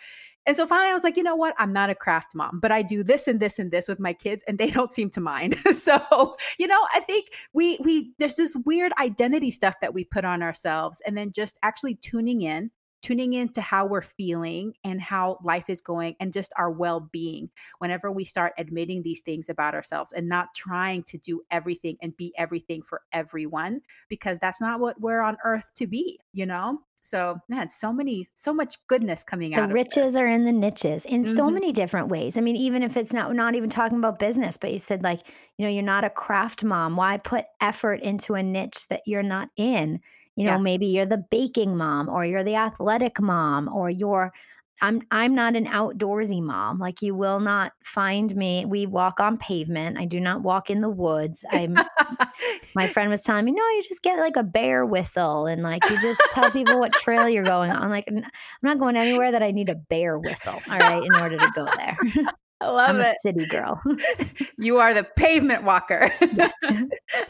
[0.46, 1.56] And so finally I was like, you know what?
[1.58, 4.14] I'm not a craft mom, but I do this and this and this with my
[4.14, 5.58] kids and they don't seem to mind.
[5.74, 10.24] so, you know, I think we we there's this weird identity stuff that we put
[10.24, 12.70] on ourselves and then just actually tuning in
[13.06, 17.48] tuning into how we're feeling and how life is going and just our well being
[17.78, 22.18] whenever we start admitting these things about ourselves and not trying to do everything and
[22.18, 23.80] be everything for everyone,
[24.10, 26.80] because that's not what we're on earth to be, you know?
[27.04, 29.70] So, man, so many, so much goodness coming the out.
[29.70, 31.36] The riches are in the niches in mm-hmm.
[31.36, 32.40] so many different ways.
[32.40, 35.20] I mean, even if it's not, not even talking about business, but you said like,
[35.60, 36.96] you know, you're not a craft mom.
[36.96, 40.00] Why put effort into a niche that you're not in?
[40.36, 40.58] You know, yeah.
[40.58, 44.34] maybe you're the baking mom or you're the athletic mom or you're
[44.82, 46.80] I'm I'm not an outdoorsy mom.
[46.80, 48.66] Like you will not find me.
[48.66, 49.98] We walk on pavement.
[49.98, 51.46] I do not walk in the woods.
[51.50, 51.78] I'm
[52.76, 55.90] my friend was telling me, no, you just get like a bear whistle and like
[55.90, 57.90] you just tell people what trail you're going on.
[57.90, 58.26] Like I'm
[58.62, 60.60] not going anywhere that I need a bear whistle.
[60.70, 61.98] All right, in order to go there.
[62.62, 63.18] I love I'm it.
[63.22, 63.82] City girl.
[64.58, 66.12] you are the pavement walker.
[66.22, 66.54] Yes.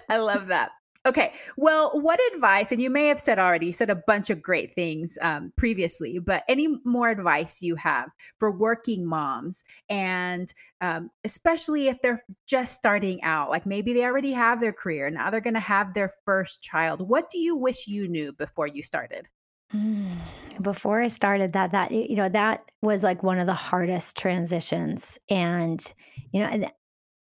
[0.08, 0.72] I love that.
[1.06, 1.34] Okay.
[1.56, 4.74] Well, what advice, and you may have said already, you said a bunch of great
[4.74, 10.52] things um, previously, but any more advice you have for working moms and
[10.82, 15.30] um, especially if they're just starting out, like maybe they already have their career, now
[15.30, 17.08] they're going to have their first child.
[17.08, 19.28] What do you wish you knew before you started?
[19.74, 20.18] Mm,
[20.62, 25.20] before I started that, that, you know, that was like one of the hardest transitions.
[25.30, 25.84] And,
[26.32, 26.70] you know,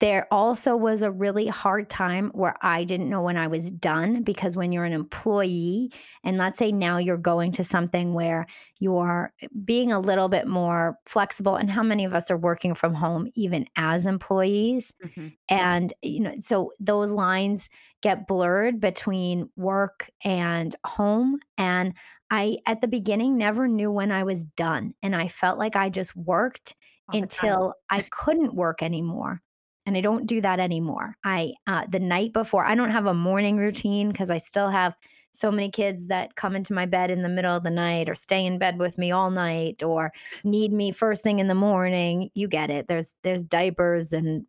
[0.00, 4.22] there also was a really hard time where I didn't know when I was done
[4.22, 5.92] because when you're an employee,
[6.24, 8.46] and let's say now you're going to something where
[8.80, 9.32] you're
[9.64, 13.28] being a little bit more flexible, and how many of us are working from home
[13.34, 14.92] even as employees?
[15.04, 15.28] Mm-hmm.
[15.48, 17.68] And, you know, so those lines
[18.02, 21.38] get blurred between work and home.
[21.56, 21.94] And
[22.30, 24.92] I, at the beginning, never knew when I was done.
[25.02, 26.74] And I felt like I just worked
[27.08, 29.42] until I couldn't work anymore
[29.86, 31.16] and I don't do that anymore.
[31.24, 34.94] I uh, the night before, I don't have a morning routine because I still have
[35.32, 38.14] so many kids that come into my bed in the middle of the night or
[38.14, 40.12] stay in bed with me all night or
[40.44, 42.30] need me first thing in the morning.
[42.34, 42.86] You get it.
[42.86, 44.46] There's there's diapers and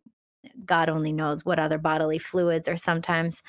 [0.64, 3.42] God only knows what other bodily fluids are sometimes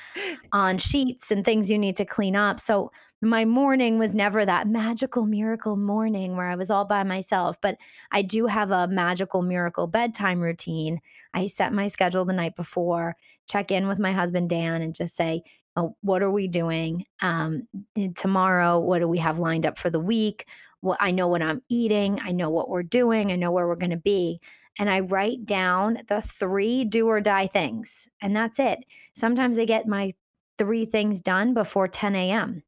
[0.52, 2.60] on sheets and things you need to clean up.
[2.60, 7.60] So my morning was never that magical miracle morning where I was all by myself,
[7.60, 7.76] but
[8.12, 11.00] I do have a magical miracle bedtime routine.
[11.34, 13.16] I set my schedule the night before,
[13.48, 15.42] check in with my husband Dan and just say,
[15.76, 17.66] oh, what are we doing um,
[18.14, 18.78] tomorrow?
[18.78, 20.46] What do we have lined up for the week?
[20.82, 22.20] Well, I know what I'm eating.
[22.22, 23.32] I know what we're doing.
[23.32, 24.40] I know where we're going to be
[24.78, 28.08] and I write down the three do or die things.
[28.22, 28.78] And that's it.
[29.14, 30.12] Sometimes I get my
[30.56, 32.62] three things done before 10 a.m.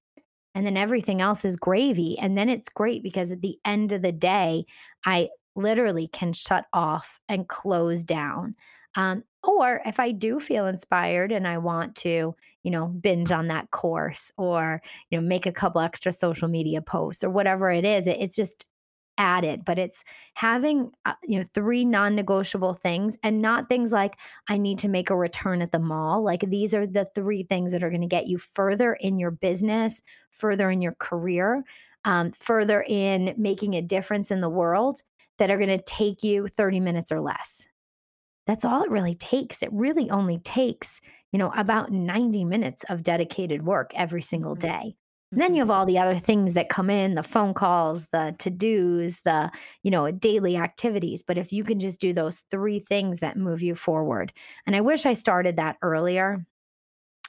[0.55, 2.19] And then everything else is gravy.
[2.19, 4.65] And then it's great because at the end of the day,
[5.07, 8.55] I literally can shut off and close down.
[8.97, 13.49] Um, or if I do feel inspired and I want to, you know, binge on
[13.49, 17.85] that course or, you know, make a couple extra social media posts or whatever it
[17.85, 18.67] is, it, it's just
[19.19, 20.05] added, but it's
[20.35, 24.17] having uh, you know three non-negotiable things and not things like
[24.49, 26.23] I need to make a return at the mall.
[26.23, 29.31] Like these are the three things that are going to get you further in your
[29.31, 31.65] business, further in your career,
[32.05, 35.03] um, further in making a difference in the world
[35.39, 37.67] that are going to take you 30 minutes or less.
[38.47, 39.63] That's all it really takes.
[39.63, 41.01] It really only takes,
[41.33, 44.69] you know, about 90 minutes of dedicated work every single mm-hmm.
[44.69, 44.97] day.
[45.33, 45.71] And then you mm-hmm.
[45.71, 49.51] have all the other things that come in, the phone calls, the to-dos, the,
[49.83, 51.23] you know, daily activities.
[51.23, 54.33] But if you can just do those three things that move you forward.
[54.67, 56.45] And I wish I started that earlier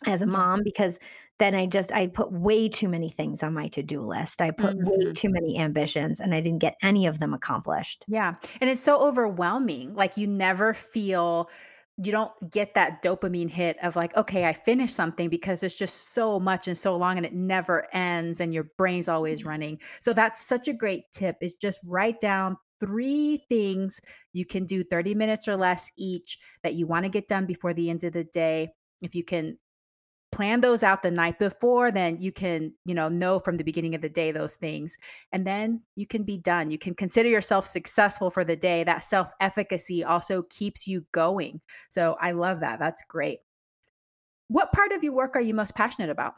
[0.07, 0.97] as a mom because
[1.37, 4.41] then I just I put way too many things on my to-do list.
[4.41, 4.89] I put mm-hmm.
[4.89, 8.05] way too many ambitions and I didn't get any of them accomplished.
[8.07, 8.35] Yeah.
[8.59, 9.93] And it's so overwhelming.
[9.95, 11.49] Like you never feel
[12.03, 16.13] you don't get that dopamine hit of like, okay, I finished something because it's just
[16.13, 19.49] so much and so long and it never ends and your brain's always mm-hmm.
[19.49, 19.79] running.
[19.99, 24.01] So that's such a great tip is just write down three things
[24.33, 27.73] you can do 30 minutes or less each that you want to get done before
[27.73, 28.69] the end of the day.
[29.01, 29.57] If you can
[30.31, 33.95] plan those out the night before then you can you know know from the beginning
[33.95, 34.97] of the day those things
[35.31, 36.71] and then you can be done.
[36.71, 38.83] You can consider yourself successful for the day.
[38.83, 41.61] That self efficacy also keeps you going.
[41.89, 42.79] So i love that.
[42.79, 43.39] That's great.
[44.47, 46.33] What part of your work are you most passionate about?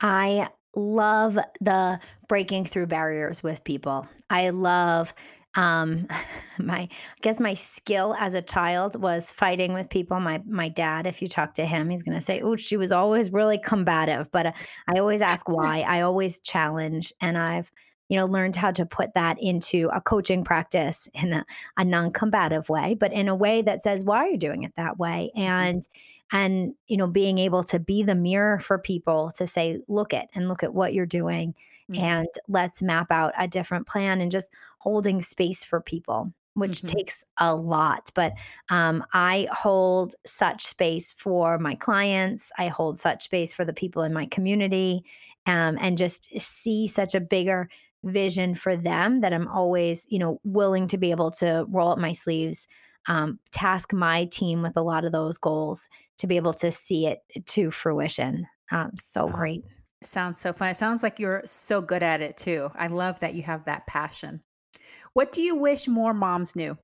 [0.00, 4.06] I love the breaking through barriers with people.
[4.30, 5.12] I love
[5.58, 6.06] um
[6.58, 6.88] my i
[7.20, 10.18] guess my skill as a child was fighting with people.
[10.20, 12.92] My my dad if you talk to him he's going to say oh she was
[12.92, 14.30] always really combative.
[14.30, 14.52] But uh,
[14.88, 15.80] i always ask why.
[15.80, 17.70] I always challenge and i've
[18.08, 21.44] you know learned how to put that into a coaching practice in a,
[21.76, 24.98] a non-combative way but in a way that says why are you doing it that
[24.98, 25.30] way?
[25.36, 25.42] Mm-hmm.
[25.42, 25.88] and
[26.32, 30.28] and you know being able to be the mirror for people to say look at
[30.34, 31.54] and look at what you're doing
[31.90, 32.02] mm-hmm.
[32.02, 36.96] and let's map out a different plan and just holding space for people which mm-hmm.
[36.96, 38.32] takes a lot but
[38.70, 44.02] um, i hold such space for my clients i hold such space for the people
[44.02, 45.02] in my community
[45.46, 47.68] um, and just see such a bigger
[48.04, 51.98] vision for them that i'm always you know willing to be able to roll up
[51.98, 52.66] my sleeves
[53.06, 57.06] um, task my team with a lot of those goals to be able to see
[57.06, 59.64] it to fruition um, so great
[60.02, 60.70] Sounds so fun.
[60.70, 62.70] It sounds like you're so good at it too.
[62.74, 64.42] I love that you have that passion.
[65.12, 66.78] What do you wish more moms knew?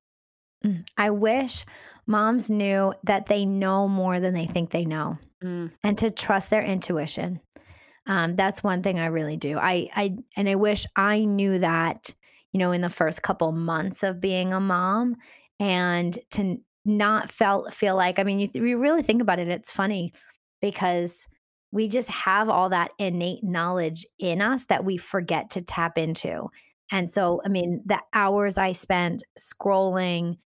[0.65, 1.65] Mm, I wish
[2.07, 5.71] moms knew that they know more than they think they know mm.
[5.83, 7.41] and to trust their intuition.
[8.07, 9.59] Um, that's one thing I really do.
[9.59, 12.13] I, I, and I wish I knew that,
[12.53, 15.17] you know, in the first couple months of being a mom
[15.59, 19.49] and to not felt feel like, I mean, you, you really think about it.
[19.49, 20.13] It's funny
[20.61, 21.27] because
[21.75, 26.49] we just have all that innate knowledge in us that we forget to tap into.
[26.93, 30.39] And so, I mean, the hours I spent scrolling,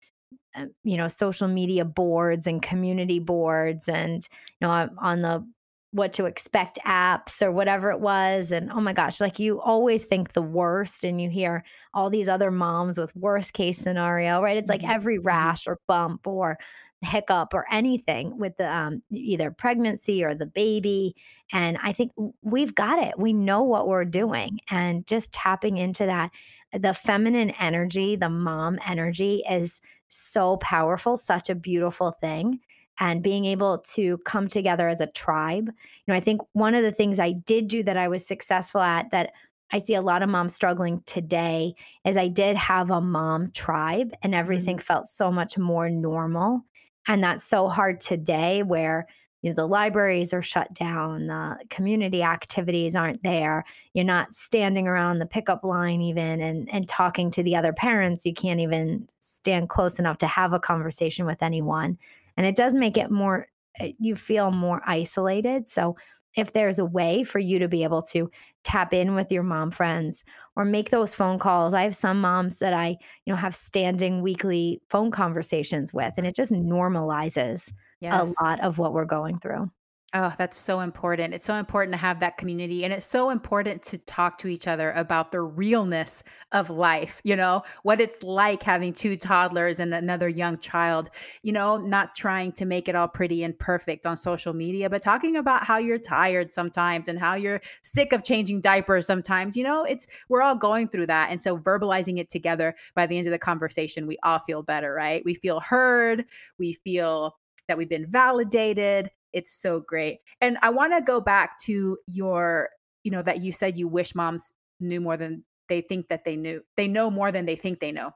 [0.56, 4.26] uh, you know, social media boards and community boards and,
[4.58, 5.46] you know, on the
[5.90, 8.50] what to expect apps or whatever it was.
[8.50, 11.62] And oh my gosh, like you always think the worst and you hear
[11.92, 14.56] all these other moms with worst case scenario, right?
[14.56, 14.92] It's like mm-hmm.
[14.92, 15.26] every mm-hmm.
[15.26, 16.58] rash or bump or
[17.02, 21.14] hiccup or anything with the um, either pregnancy or the baby.
[21.52, 23.14] And I think we've got it.
[23.18, 24.58] We know what we're doing.
[24.70, 26.30] And just tapping into that,
[26.72, 32.60] the feminine energy, the mom energy is so powerful, such a beautiful thing.
[33.00, 35.66] And being able to come together as a tribe.
[35.66, 35.72] You
[36.08, 39.12] know, I think one of the things I did do that I was successful at
[39.12, 39.30] that
[39.70, 41.74] I see a lot of moms struggling today
[42.04, 44.84] is I did have a mom tribe and everything mm-hmm.
[44.84, 46.64] felt so much more normal.
[47.08, 49.06] And that's so hard today where
[49.42, 53.64] you know, the libraries are shut down, the community activities aren't there.
[53.94, 58.26] You're not standing around the pickup line even and, and talking to the other parents.
[58.26, 61.96] You can't even stand close enough to have a conversation with anyone.
[62.36, 63.46] And it does make it more,
[63.78, 65.68] eh, you feel more isolated.
[65.68, 65.96] So
[66.36, 68.30] if there's a way for you to be able to
[68.64, 70.24] tap in with your mom friends
[70.56, 71.74] or make those phone calls.
[71.74, 76.26] I have some moms that I, you know, have standing weekly phone conversations with and
[76.26, 78.34] it just normalizes yes.
[78.38, 79.70] a lot of what we're going through.
[80.14, 81.34] Oh, that's so important.
[81.34, 82.82] It's so important to have that community.
[82.82, 87.36] And it's so important to talk to each other about the realness of life, you
[87.36, 91.10] know, what it's like having two toddlers and another young child,
[91.42, 95.02] you know, not trying to make it all pretty and perfect on social media, but
[95.02, 99.58] talking about how you're tired sometimes and how you're sick of changing diapers sometimes.
[99.58, 101.30] You know, it's, we're all going through that.
[101.30, 104.94] And so verbalizing it together by the end of the conversation, we all feel better,
[104.94, 105.22] right?
[105.26, 106.24] We feel heard.
[106.58, 107.36] We feel
[107.66, 110.18] that we've been validated it's so great.
[110.40, 112.70] And I want to go back to your,
[113.04, 116.36] you know, that you said you wish moms knew more than they think that they
[116.36, 116.62] knew.
[116.76, 118.12] They know more than they think they know.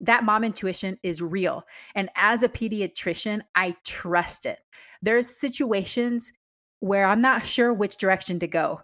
[0.00, 1.64] That mom intuition is real.
[1.94, 4.58] And as a pediatrician, I trust it.
[5.00, 6.32] There's situations
[6.80, 8.80] where I'm not sure which direction to go.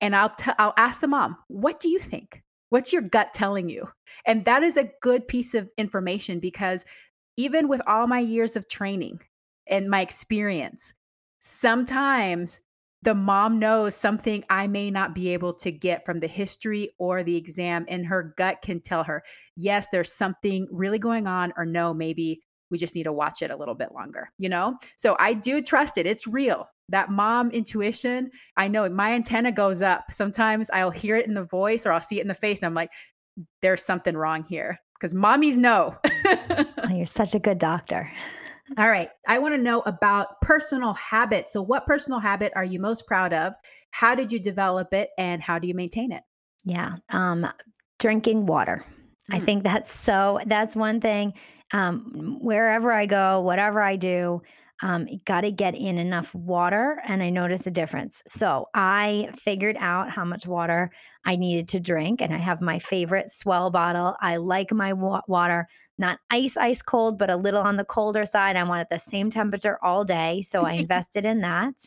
[0.00, 2.42] And I'll t- I'll ask the mom, "What do you think?
[2.68, 3.88] What's your gut telling you?"
[4.24, 6.84] And that is a good piece of information because
[7.36, 9.20] even with all my years of training,
[9.70, 10.92] and my experience.
[11.38, 12.60] Sometimes
[13.02, 17.22] the mom knows something I may not be able to get from the history or
[17.22, 19.22] the exam, and her gut can tell her,
[19.56, 23.50] yes, there's something really going on, or no, maybe we just need to watch it
[23.50, 24.76] a little bit longer, you know?
[24.96, 26.06] So I do trust it.
[26.06, 26.68] It's real.
[26.90, 30.10] That mom intuition, I know my antenna goes up.
[30.10, 32.66] Sometimes I'll hear it in the voice or I'll see it in the face, and
[32.66, 32.90] I'm like,
[33.62, 35.96] there's something wrong here because mommies know.
[36.04, 38.12] oh, you're such a good doctor.
[38.78, 39.10] All right.
[39.26, 41.52] I want to know about personal habits.
[41.52, 43.54] So, what personal habit are you most proud of?
[43.90, 46.22] How did you develop it and how do you maintain it?
[46.64, 46.96] Yeah.
[47.08, 47.48] Um,
[47.98, 48.84] drinking water.
[49.30, 49.36] Mm.
[49.36, 51.34] I think that's so, that's one thing.
[51.72, 54.42] Um, wherever I go, whatever I do,
[54.82, 58.22] um, got to get in enough water, and I notice a difference.
[58.26, 60.90] So I figured out how much water
[61.24, 64.16] I needed to drink, and I have my favorite S'well bottle.
[64.20, 65.68] I like my wa- water
[66.00, 68.56] not ice, ice cold, but a little on the colder side.
[68.56, 70.42] I want it the same temperature all day.
[70.42, 71.86] So I invested in that.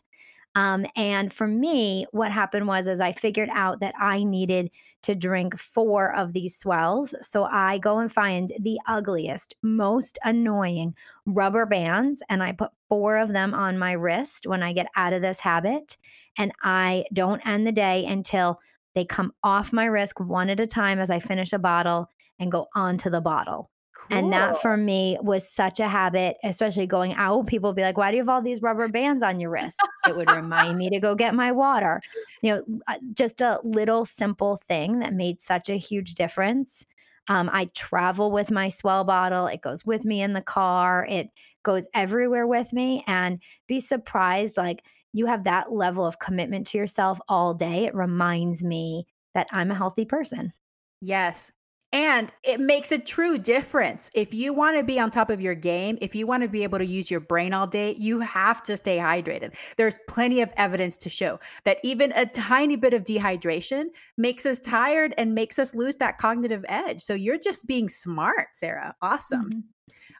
[0.56, 4.70] Um, and for me, what happened was as I figured out that I needed
[5.02, 7.14] to drink four of these S'wells.
[7.24, 10.96] So I go and find the ugliest, most annoying
[11.26, 15.14] rubber bands, and I put four of them on my wrist when I get out
[15.14, 15.98] of this habit.
[16.38, 18.60] And I don't end the day until
[18.96, 22.10] they come off my wrist one at a time as I finish a bottle
[22.40, 23.70] and go onto the bottle.
[24.10, 24.18] Cool.
[24.18, 27.48] And that for me was such a habit, especially going out.
[27.48, 29.80] People would be like, Why do you have all these rubber bands on your wrist?
[30.08, 32.02] It would remind me to go get my water.
[32.42, 36.86] You know, uh, just a little simple thing that made such a huge difference.
[37.30, 41.30] Um, I travel with my S'well bottle, it goes with me in the car, it
[41.64, 43.04] goes everywhere with me.
[43.08, 44.84] And be surprised, like,
[45.14, 47.86] you have that level of commitment to yourself all day.
[47.86, 50.52] It reminds me that I'm a healthy person.
[51.00, 51.52] Yes.
[51.94, 54.10] And it makes a true difference.
[54.16, 56.64] If you want to be on top of your game, if you want to be
[56.64, 59.54] able to use your brain all day, you have to stay hydrated.
[59.78, 63.86] There's plenty of evidence to show that even a tiny bit of dehydration
[64.18, 67.00] makes us tired and makes us lose that cognitive edge.
[67.00, 68.96] So you're just being smart, Sarah.
[69.04, 69.50] Awesome.
[69.50, 69.60] Mm-hmm.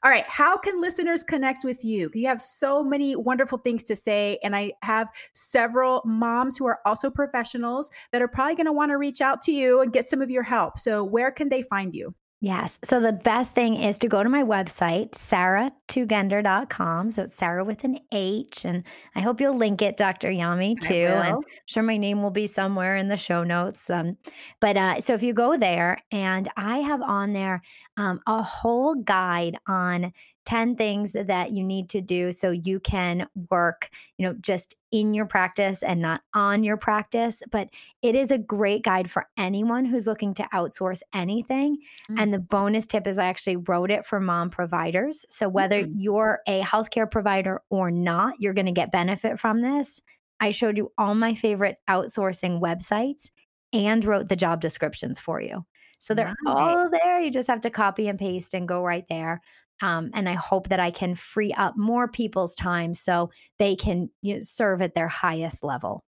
[0.04, 0.26] All right.
[0.28, 2.12] How can listeners connect with you?
[2.14, 4.38] You have so many wonderful things to say.
[4.44, 8.92] And I have several moms who are also professionals that are probably going to want
[8.92, 10.78] to reach out to you and get some of your help.
[10.78, 12.14] So, where can they find you?
[12.44, 12.78] Yes.
[12.84, 17.12] So the best thing is to go to my website, sarahtugender.com.
[17.12, 18.66] So it's Sarah with an H.
[18.66, 18.84] And
[19.16, 20.28] I hope you'll link it, Dr.
[20.28, 20.94] Yami, too.
[20.94, 23.90] And I'm sure my name will be somewhere in the show notes.
[23.90, 24.18] Um,
[24.60, 27.62] but uh, so if you go there, and I have on there
[27.96, 30.12] um, a whole guide on
[30.46, 35.14] 10 things that you need to do so you can work, you know, just in
[35.14, 37.42] your practice and not on your practice.
[37.52, 37.70] But
[38.02, 41.78] it is a great guide for anyone who's looking to outsource anything.
[42.10, 42.20] Mm-hmm.
[42.20, 45.26] And the bonus tip is I actually wrote it for mom providers.
[45.30, 46.00] So whether mm-hmm.
[46.00, 50.02] you're a healthcare provider or not, you're going to get benefit from this.
[50.40, 53.30] I showed you all my favorite outsourcing websites
[53.72, 55.66] and wrote the job descriptions for you.
[56.04, 56.56] So they're nice.
[56.56, 57.22] all there.
[57.22, 59.40] You just have to copy and paste and go right there.
[59.82, 64.10] Um, and I hope that I can free up more people's time so they can
[64.22, 66.04] you know, serve at their highest level.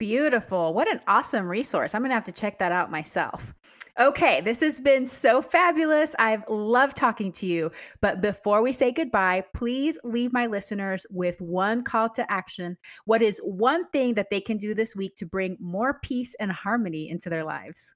[0.00, 0.72] Beautiful.
[0.72, 1.94] What an awesome resource.
[1.94, 3.52] I'm going to have to check that out myself.
[3.98, 6.14] Okay, this has been so fabulous.
[6.18, 7.70] I've loved talking to you.
[8.00, 12.78] But before we say goodbye, please leave my listeners with one call to action.
[13.04, 16.50] What is one thing that they can do this week to bring more peace and
[16.50, 17.94] harmony into their lives?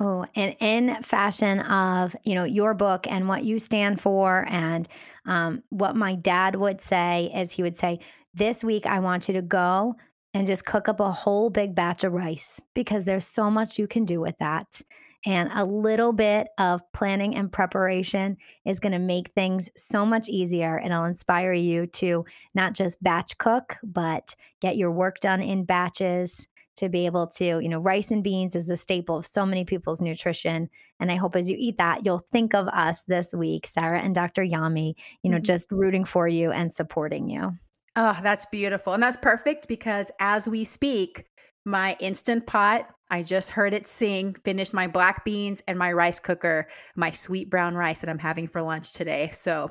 [0.00, 4.88] Oh, and in fashion of, you know, your book and what you stand for and
[5.24, 8.00] um, what my dad would say is he would say,
[8.34, 9.94] this week I want you to go
[10.34, 13.86] and just cook up a whole big batch of rice because there's so much you
[13.86, 14.82] can do with that.
[15.26, 18.36] And a little bit of planning and preparation
[18.66, 20.76] is going to make things so much easier.
[20.76, 22.24] And it'll inspire you to
[22.54, 26.46] not just batch cook, but get your work done in batches
[26.76, 29.64] to be able to, you know, rice and beans is the staple of so many
[29.64, 30.68] people's nutrition.
[31.00, 34.14] And I hope as you eat that, you'll think of us this week, Sarah and
[34.14, 34.42] Dr.
[34.42, 35.44] Yami, you know, mm-hmm.
[35.44, 37.52] just rooting for you and supporting you.
[37.96, 38.92] Oh, that's beautiful.
[38.92, 41.26] And that's perfect because as we speak,
[41.64, 46.18] my instant pot, I just heard it sing, finished my black beans and my rice
[46.18, 46.66] cooker,
[46.96, 49.30] my sweet brown rice that I'm having for lunch today.
[49.32, 49.70] So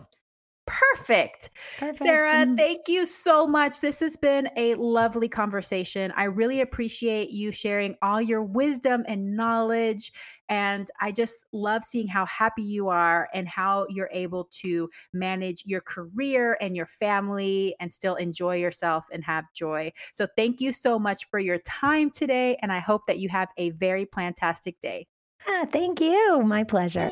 [0.66, 1.50] Perfect.
[1.78, 1.98] Perfect.
[1.98, 3.82] Sarah, thank you so much.
[3.82, 6.14] This has been a lovely conversation.
[6.16, 10.14] I really appreciate you sharing all your wisdom and knowledge.
[10.50, 15.64] And I just love seeing how happy you are and how you're able to manage
[15.66, 19.92] your career and your family and still enjoy yourself and have joy.
[20.14, 22.58] So, thank you so much for your time today.
[22.62, 25.08] And I hope that you have a very fantastic day.
[25.48, 26.42] Ah, thank you.
[26.44, 27.12] My pleasure.